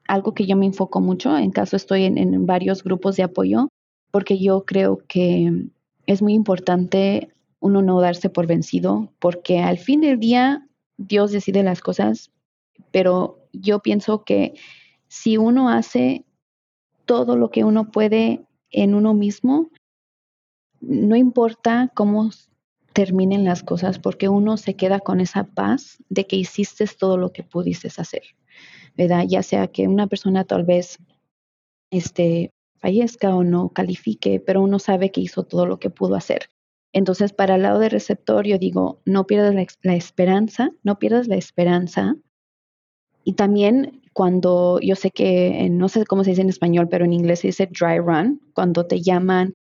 algo 0.07 0.33
que 0.33 0.45
yo 0.45 0.55
me 0.55 0.65
enfoco 0.65 0.99
mucho, 0.99 1.37
en 1.37 1.51
caso 1.51 1.75
estoy 1.75 2.05
en, 2.05 2.45
varios 2.45 2.83
grupos 2.83 3.15
de 3.15 3.23
apoyo, 3.23 3.69
porque 4.11 4.39
yo 4.39 4.65
creo 4.65 4.99
que 5.07 5.67
es 6.05 6.21
muy 6.21 6.33
importante 6.33 7.33
uno 7.59 7.81
no 7.81 8.01
darse 8.01 8.29
por 8.29 8.47
vencido, 8.47 9.13
porque 9.19 9.59
al 9.59 9.77
fin 9.77 10.01
del 10.01 10.19
día 10.19 10.67
Dios 10.97 11.31
decide 11.31 11.63
las 11.63 11.81
cosas, 11.81 12.31
pero 12.91 13.47
yo 13.53 13.79
pienso 13.79 14.23
que 14.23 14.53
si 15.07 15.37
uno 15.37 15.69
hace 15.69 16.25
todo 17.11 17.35
lo 17.35 17.49
que 17.49 17.65
uno 17.65 17.91
puede 17.91 18.45
en 18.69 18.95
uno 18.95 19.13
mismo, 19.13 19.69
no 20.79 21.17
importa 21.17 21.91
cómo 21.93 22.29
terminen 22.93 23.43
las 23.43 23.63
cosas, 23.63 23.99
porque 23.99 24.29
uno 24.29 24.55
se 24.55 24.77
queda 24.77 25.01
con 25.01 25.19
esa 25.19 25.43
paz 25.43 25.97
de 26.07 26.25
que 26.25 26.37
hiciste 26.37 26.85
todo 26.87 27.17
lo 27.17 27.33
que 27.33 27.43
pudiste 27.43 27.89
hacer. 27.89 28.23
¿verdad? 28.95 29.25
Ya 29.27 29.43
sea 29.43 29.67
que 29.67 29.89
una 29.89 30.07
persona 30.07 30.45
tal 30.45 30.63
vez 30.63 30.99
este, 31.91 32.53
fallezca 32.77 33.35
o 33.35 33.43
no 33.43 33.69
califique, 33.69 34.39
pero 34.39 34.61
uno 34.61 34.79
sabe 34.79 35.11
que 35.11 35.19
hizo 35.19 35.43
todo 35.43 35.65
lo 35.65 35.79
que 35.79 35.89
pudo 35.89 36.15
hacer. 36.15 36.49
Entonces, 36.93 37.33
para 37.33 37.55
el 37.55 37.63
lado 37.63 37.79
del 37.79 37.91
receptor, 37.91 38.45
yo 38.45 38.57
digo, 38.57 39.01
no 39.03 39.27
pierdas 39.27 39.53
la, 39.81 39.95
esperanza, 39.95 40.71
no 40.83 40.97
pierdas 40.97 41.27
la 41.27 41.35
esperanza. 41.35 42.15
Y 43.25 43.33
también 43.33 44.00
cuando 44.13 44.79
yo 44.81 44.95
sé 44.95 45.11
que, 45.11 45.67
no 45.71 45.89
sé 45.89 46.05
cómo 46.05 46.23
se 46.23 46.31
dice 46.31 46.41
en 46.41 46.49
español, 46.49 46.87
pero 46.89 47.05
en 47.05 47.13
inglés 47.13 47.39
se 47.39 47.47
dice 47.47 47.67
dry 47.67 47.99
run, 47.99 48.41
cuando 48.53 48.85
te 48.85 49.01
llaman, 49.01 49.53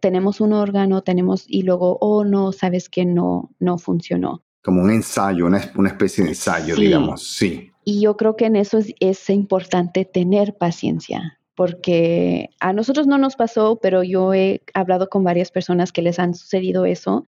tenemos 0.00 0.40
un 0.40 0.52
órgano, 0.52 1.02
tenemos, 1.02 1.44
y 1.48 1.62
luego, 1.62 1.98
oh 2.00 2.24
no, 2.24 2.52
sabes 2.52 2.88
que 2.88 3.04
no, 3.04 3.50
no 3.58 3.78
funcionó. 3.78 4.42
Como 4.62 4.82
un 4.82 4.90
ensayo, 4.90 5.46
una, 5.46 5.58
especie 5.58 6.24
de 6.24 6.30
ensayo, 6.30 6.76
digamos, 6.76 7.22
sí. 7.22 7.70
Y 7.84 8.02
yo 8.02 8.16
creo 8.16 8.36
que 8.36 8.44
en 8.44 8.56
eso 8.56 8.78
es, 9.00 9.30
importante 9.30 10.04
tener 10.04 10.54
paciencia, 10.56 11.38
porque 11.54 12.50
a 12.60 12.74
nosotros 12.74 13.06
no 13.06 13.16
nos 13.16 13.34
pasó, 13.34 13.78
pero 13.80 14.02
yo 14.02 14.34
he 14.34 14.60
hablado 14.74 15.08
con 15.08 15.24
varias 15.24 15.50
personas 15.50 15.90
que 15.90 16.02
les 16.02 16.18
han 16.18 16.34
sucedido 16.34 16.84
eso 16.84 17.24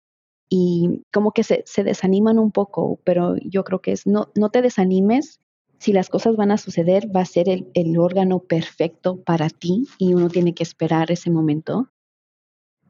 y 0.48 1.02
como 1.12 1.32
que 1.32 1.42
se, 1.42 1.62
desaniman 1.84 2.38
un 2.38 2.52
poco, 2.52 3.00
pero 3.04 3.36
yo 3.36 3.64
creo 3.64 3.80
que 3.80 3.92
es 3.92 4.06
no, 4.06 4.30
no 4.34 4.48
te 4.48 4.62
desanimes. 4.62 5.40
Si 5.78 5.92
las 5.92 6.08
cosas 6.08 6.36
van 6.36 6.50
a 6.50 6.58
suceder, 6.58 7.14
va 7.14 7.20
a 7.20 7.26
ser 7.26 7.48
el, 7.48 7.98
órgano 7.98 8.40
perfecto 8.40 9.22
para 9.22 9.50
ti 9.50 9.86
y 9.98 10.14
uno 10.14 10.28
tiene 10.28 10.54
que 10.54 10.62
esperar 10.62 11.10
ese 11.10 11.30
momento. 11.30 11.90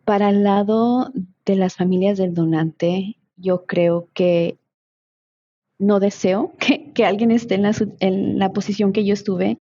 Para 0.04 0.30
el 0.30 0.44
lado 0.44 1.12
de 1.44 1.56
las 1.56 1.76
familias 1.76 2.16
del 2.18 2.32
donante, 2.32 3.16
yo 3.36 3.66
creo 3.66 4.08
que 4.14 4.58
no 5.78 6.00
deseo 6.00 6.54
que, 6.94 7.04
alguien 7.04 7.30
esté 7.30 7.56
en 7.56 7.62
la, 7.62 7.74
en 8.00 8.38
la 8.38 8.52
posición 8.52 8.92
que 8.92 9.04
yo 9.04 9.14
estuve, 9.14 9.58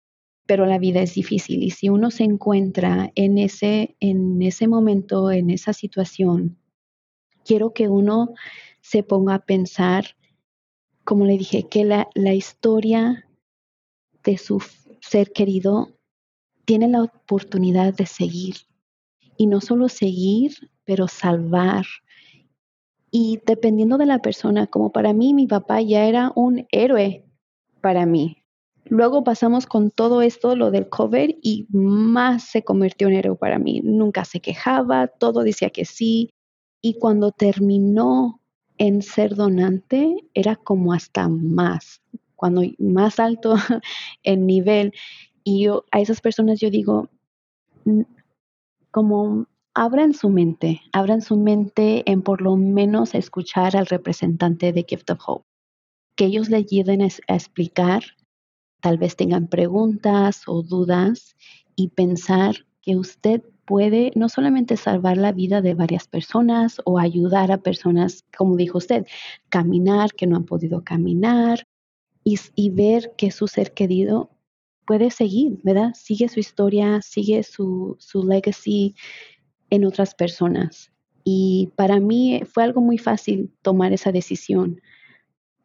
pero 0.46 0.66
la 0.66 0.78
vida 0.78 1.00
es 1.00 1.14
difícil 1.14 1.62
y 1.62 1.70
si 1.70 1.88
uno 1.90 2.10
se 2.10 2.24
encuentra 2.24 3.12
en 3.14 3.38
ese, 3.38 3.96
en 4.00 4.42
ese 4.42 4.66
momento, 4.66 5.30
en 5.30 5.50
esa 5.50 5.72
situación, 5.72 6.58
quiero 7.44 7.72
que 7.72 7.88
uno 7.88 8.34
se 8.80 9.02
ponga 9.02 9.34
a 9.34 9.44
pensar, 9.44 10.16
como 11.10 11.24
le 11.24 11.36
dije, 11.36 11.64
que 11.64 11.84
la, 11.84 12.08
la 12.14 12.34
historia 12.34 13.28
de 14.22 14.38
su 14.38 14.62
ser 15.00 15.32
querido 15.32 15.88
tiene 16.64 16.86
la 16.86 17.02
oportunidad 17.02 17.92
de 17.92 18.06
seguir. 18.06 18.54
Y 19.36 19.48
no 19.48 19.60
solo 19.60 19.88
seguir, 19.88 20.52
pero 20.84 21.08
salvar, 21.08 21.84
y 23.10 23.40
dependiendo 23.44 23.98
de 23.98 24.06
la 24.06 24.20
persona, 24.20 24.68
como 24.68 24.92
para 24.92 25.12
mí, 25.12 25.34
mi 25.34 25.48
papá 25.48 25.82
ya 25.82 26.06
era 26.06 26.30
un 26.36 26.68
héroe 26.70 27.24
para 27.80 28.06
mí. 28.06 28.44
Luego 28.84 29.24
pasamos 29.24 29.66
con 29.66 29.90
todo 29.90 30.22
esto, 30.22 30.54
lo 30.54 30.70
del 30.70 30.88
cover, 30.88 31.34
y 31.42 31.66
más 31.70 32.44
se 32.44 32.62
convirtió 32.62 33.08
en 33.08 33.14
héroe 33.14 33.34
para 33.34 33.58
mí. 33.58 33.80
Nunca 33.82 34.24
se 34.24 34.38
quejaba, 34.38 35.08
todo 35.08 35.42
decía 35.42 35.70
que 35.70 35.84
sí. 35.84 36.30
Y 36.80 37.00
cuando 37.00 37.32
terminó 37.32 38.39
en 38.80 39.02
ser 39.02 39.34
donante, 39.34 40.16
era 40.32 40.56
como 40.56 40.94
hasta 40.94 41.28
más, 41.28 42.00
cuando 42.34 42.62
más 42.78 43.20
alto 43.20 43.54
en 44.22 44.46
nivel. 44.46 44.94
Y 45.44 45.64
yo 45.64 45.84
a 45.90 46.00
esas 46.00 46.22
personas 46.22 46.60
yo 46.60 46.70
digo, 46.70 47.10
como 48.90 49.46
abran 49.74 50.14
su 50.14 50.30
mente, 50.30 50.80
abran 50.94 51.20
su 51.20 51.36
mente 51.36 52.10
en 52.10 52.22
por 52.22 52.40
lo 52.40 52.56
menos 52.56 53.14
escuchar 53.14 53.76
al 53.76 53.84
representante 53.84 54.72
de 54.72 54.86
Gift 54.88 55.10
of 55.10 55.20
Hope, 55.26 55.44
que 56.16 56.24
ellos 56.24 56.48
le 56.48 56.56
ayuden 56.56 57.02
a, 57.02 57.08
explicar, 57.34 58.02
tal 58.80 58.96
vez 58.96 59.14
tengan 59.14 59.46
preguntas 59.46 60.44
o 60.46 60.62
dudas 60.62 61.36
y 61.76 61.88
pensar 61.88 62.66
que 62.80 62.96
usted 62.96 63.42
puede 63.70 64.10
no 64.16 64.28
solamente 64.28 64.76
salvar 64.76 65.16
la 65.16 65.30
vida 65.30 65.62
de 65.62 65.74
varias 65.74 66.08
personas 66.08 66.80
o 66.84 66.98
ayudar 66.98 67.52
a 67.52 67.58
personas, 67.58 68.24
como 68.36 68.56
dijo 68.56 68.78
usted, 68.78 69.06
caminar 69.48 70.12
que 70.12 70.26
no 70.26 70.34
han 70.34 70.44
podido 70.44 70.82
caminar 70.82 71.68
y, 72.24 72.70
ver 72.70 73.12
que 73.16 73.30
su 73.30 73.46
ser 73.46 73.72
querido 73.72 74.28
puede 74.86 75.12
seguir, 75.12 75.60
¿verdad? 75.62 75.92
Sigue 75.94 76.28
su 76.28 76.40
historia, 76.40 77.00
sigue 77.00 77.44
su, 77.44 77.94
su 78.00 78.24
legacy, 78.24 78.96
en 79.70 79.84
otras 79.84 80.16
personas. 80.16 80.90
Y 81.22 81.70
para 81.76 82.00
mí 82.00 82.42
fue 82.52 82.64
algo 82.64 82.80
muy 82.80 82.98
fácil 82.98 83.52
tomar 83.62 83.92
esa 83.92 84.10
decisión, 84.10 84.80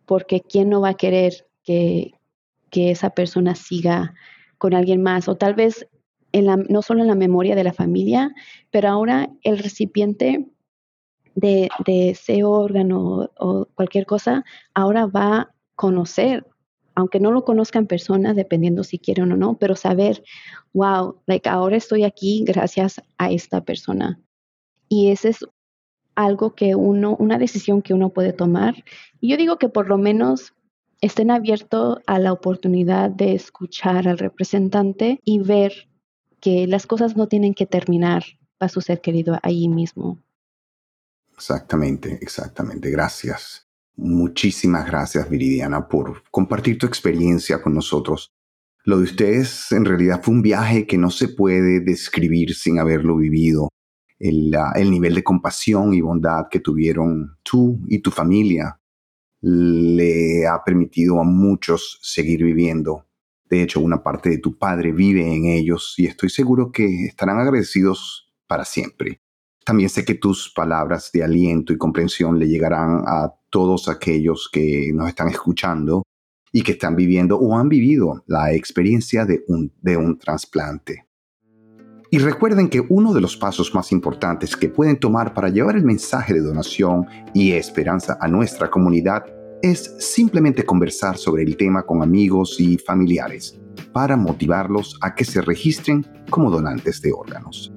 porque 0.06 0.42
¿quién 0.42 0.70
no 0.70 0.80
va 0.80 0.90
a 0.90 0.94
querer 0.94 1.48
que, 1.64 2.12
que 2.70 2.92
esa 2.92 3.10
persona 3.10 3.56
siga 3.56 4.14
con 4.60 4.76
alguien 4.76 5.02
más? 5.02 5.28
O 5.28 5.38
tal 5.38 5.56
vez 5.56 5.88
no 6.34 6.82
solo 6.82 7.02
en 7.02 7.08
la 7.08 7.16
memoria 7.16 7.56
de 7.56 7.64
la 7.64 7.74
familia, 7.74 8.34
pero 8.72 8.90
ahora 8.90 9.30
el 9.44 9.58
recipiente 9.60 10.48
de, 11.36 11.70
de 11.86 12.10
ese 12.10 12.44
órgano 12.44 13.30
o 13.38 13.68
cualquier 13.76 14.06
cosa, 14.06 14.44
ahora 14.74 15.06
va 15.06 15.38
a 15.38 15.56
conocer 15.76 16.46
aunque 16.96 17.20
no 17.20 17.32
lo 17.32 17.44
conozca 17.44 17.78
en 17.78 17.88
persona, 17.88 18.34
dependiendo 18.34 18.84
si 18.84 18.98
quieren 18.98 19.32
o 19.32 19.36
no, 19.36 19.58
pero 19.58 19.76
saber, 19.76 20.24
wow, 20.74 21.22
like 21.28 21.48
ahora 21.48 21.76
estoy 21.76 22.04
aquí 22.04 22.44
gracias 22.48 23.02
a 23.18 23.32
esta 23.32 23.64
persona. 23.66 24.20
Y 24.88 25.12
ese 25.12 25.30
es 25.30 25.46
algo 26.16 26.56
que 26.56 26.76
uno, 26.76 27.18
una 27.20 27.38
decisión 27.38 27.82
que 27.82 27.94
uno 27.94 28.10
puede 28.10 28.32
tomar. 28.32 28.84
Y 29.20 29.30
yo 29.30 29.38
digo 29.38 29.58
que 29.58 29.68
por 29.68 29.90
lo 29.90 29.98
menos 29.98 30.54
estén 31.02 31.32
abiertos 31.32 32.00
a 32.08 32.18
la 32.18 32.32
oportunidad 32.32 33.10
de 33.10 33.34
escuchar 33.34 34.08
al 34.08 34.18
representante 34.18 35.20
y 35.26 35.40
ver 35.40 35.90
que 36.46 36.68
las 36.68 36.86
cosas 36.86 37.18
no 37.18 37.28
tienen 37.28 37.56
que 37.56 37.66
terminar 37.66 38.24
para 38.60 38.70
su 38.70 38.80
ser 38.80 39.02
querido 39.02 39.40
ahí 39.42 39.68
mismo. 39.68 40.20
Exactamente, 41.34 42.20
exactamente. 42.22 42.92
Gracias. 42.92 43.68
Muchísimas 43.96 44.86
gracias, 44.86 45.28
Viridiana, 45.28 45.88
por 45.88 46.22
compartir 46.30 46.78
tu 46.78 46.86
experiencia 46.86 47.64
con 47.64 47.74
nosotros. 47.74 48.32
Lo 48.84 49.00
de 49.00 49.06
ustedes 49.06 49.72
en 49.72 49.86
realidad 49.86 50.22
fue 50.22 50.36
un 50.36 50.44
viaje 50.44 50.86
que 50.86 51.00
no 51.00 51.10
se 51.10 51.30
puede 51.30 51.80
describir 51.80 52.54
sin 52.54 52.78
haberlo 52.78 53.18
vivido. 53.18 53.70
El, 54.20 54.56
el, 54.76 54.92
nivel 54.92 55.16
de 55.16 55.24
compasión 55.24 55.96
y 55.96 56.02
bondad 56.02 56.44
que 56.52 56.60
tuvieron 56.60 57.38
tú 57.42 57.82
y 57.88 58.04
tu 58.04 58.12
familia 58.12 58.80
le 59.42 60.46
ha 60.46 60.64
permitido 60.64 61.20
a 61.20 61.24
muchos 61.24 61.98
seguir 62.04 62.44
viviendo 62.44 63.08
De 63.50 63.62
hecho, 63.62 63.80
una 63.80 64.02
parte 64.02 64.30
de 64.30 64.40
tu 64.40 64.58
Padre 64.58 64.92
vive 64.92 65.22
en 65.22 65.46
ellos 65.46 65.94
y 65.98 66.08
estoy 66.08 66.30
seguro 66.30 66.72
que 66.72 67.06
estarán 67.06 67.40
agradecidos 67.40 68.34
para 68.48 68.66
siempre. 68.66 69.22
También 69.64 69.90
sé 69.90 70.06
que 70.06 70.16
tus 70.16 70.52
palabras 70.54 71.12
de 71.12 71.24
aliento 71.24 71.74
y 71.74 71.78
comprensión 71.78 72.38
le 72.38 72.48
llegarán 72.48 73.04
a 73.08 73.34
todos 73.50 73.88
aquellos 73.88 74.50
que 74.52 74.92
nos 74.94 75.10
están 75.10 75.28
escuchando 75.30 76.04
y 76.52 76.62
que 76.62 76.74
están 76.74 76.96
viviendo 76.96 77.38
o 77.38 77.58
han 77.58 77.68
vivido 77.68 78.24
la 78.28 78.54
experiencia 78.54 79.26
de 79.26 79.44
un, 79.48 79.74
de 79.82 79.98
un 79.98 80.18
trasplante. 80.18 81.06
Y 82.12 82.20
recuerden 82.20 82.70
que 82.70 82.86
uno 82.88 83.14
de 83.14 83.22
los 83.22 83.36
pasos 83.36 83.74
más 83.74 83.92
importantes 83.92 84.56
que 84.56 84.70
pueden 84.70 85.00
tomar 85.00 85.34
para 85.34 85.50
llevar 85.50 85.76
el 85.76 85.84
mensaje 85.84 86.34
de 86.34 86.42
donación 86.42 87.08
y 87.34 87.52
esperanza 87.52 88.18
a 88.22 88.28
nuestra 88.28 88.70
comunidad 88.70 89.26
es 89.62 89.96
simplemente 90.00 90.66
conversar 90.66 91.18
sobre 91.18 91.44
el 91.44 91.58
tema 91.58 91.84
con 91.84 92.04
amigos 92.04 92.60
y 92.60 92.78
familiares 92.78 93.60
para 93.92 94.18
motivarlos 94.18 94.98
a 95.02 95.16
que 95.16 95.26
se 95.26 95.42
registren 95.42 96.06
como 96.30 96.52
donantes 96.52 97.02
de 97.02 97.14
órganos. 97.14 97.74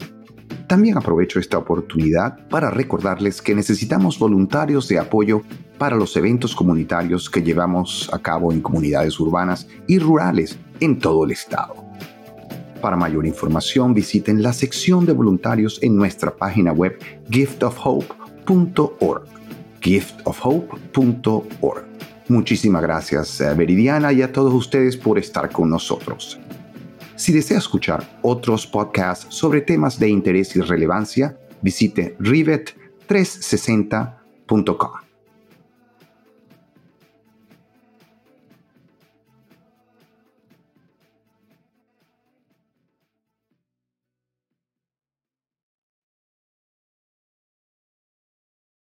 También 0.66 0.98
aprovecho 0.98 1.40
esta 1.40 1.56
oportunidad 1.56 2.46
para 2.48 2.70
recordarles 2.70 3.40
que 3.40 3.54
necesitamos 3.54 4.18
voluntarios 4.18 4.86
de 4.88 4.98
apoyo 4.98 5.42
para 5.78 5.96
los 5.96 6.14
eventos 6.16 6.54
comunitarios 6.54 7.30
que 7.30 7.42
llevamos 7.42 8.10
a 8.12 8.18
cabo 8.18 8.52
en 8.52 8.60
comunidades 8.60 9.18
urbanas 9.18 9.66
y 9.86 9.98
rurales 9.98 10.58
en 10.80 10.98
todo 10.98 11.24
el 11.24 11.30
estado. 11.30 11.74
Para 12.82 12.96
mayor 12.96 13.26
información 13.26 13.94
visiten 13.94 14.42
la 14.42 14.52
sección 14.52 15.06
de 15.06 15.12
voluntarios 15.12 15.78
en 15.82 15.96
nuestra 15.96 16.36
página 16.36 16.72
web 16.72 16.98
giftofhope.org. 17.30 19.37
giftofhope.org. 19.80 21.84
Muchísimas 22.28 22.82
gracias, 22.82 23.40
eh, 23.40 23.54
Veridiana, 23.54 24.12
y 24.12 24.22
a 24.22 24.32
todos 24.32 24.52
ustedes 24.52 24.96
por 24.96 25.18
estar 25.18 25.50
con 25.50 25.70
nosotros. 25.70 26.38
Si 27.16 27.32
desea 27.32 27.58
escuchar 27.58 28.18
otros 28.22 28.64
podcasts 28.66 29.34
sobre 29.34 29.62
temas 29.62 29.98
de 29.98 30.08
interés 30.08 30.54
y 30.54 30.60
relevancia, 30.60 31.36
visite 31.62 32.16
rivet360.com. 32.18 35.07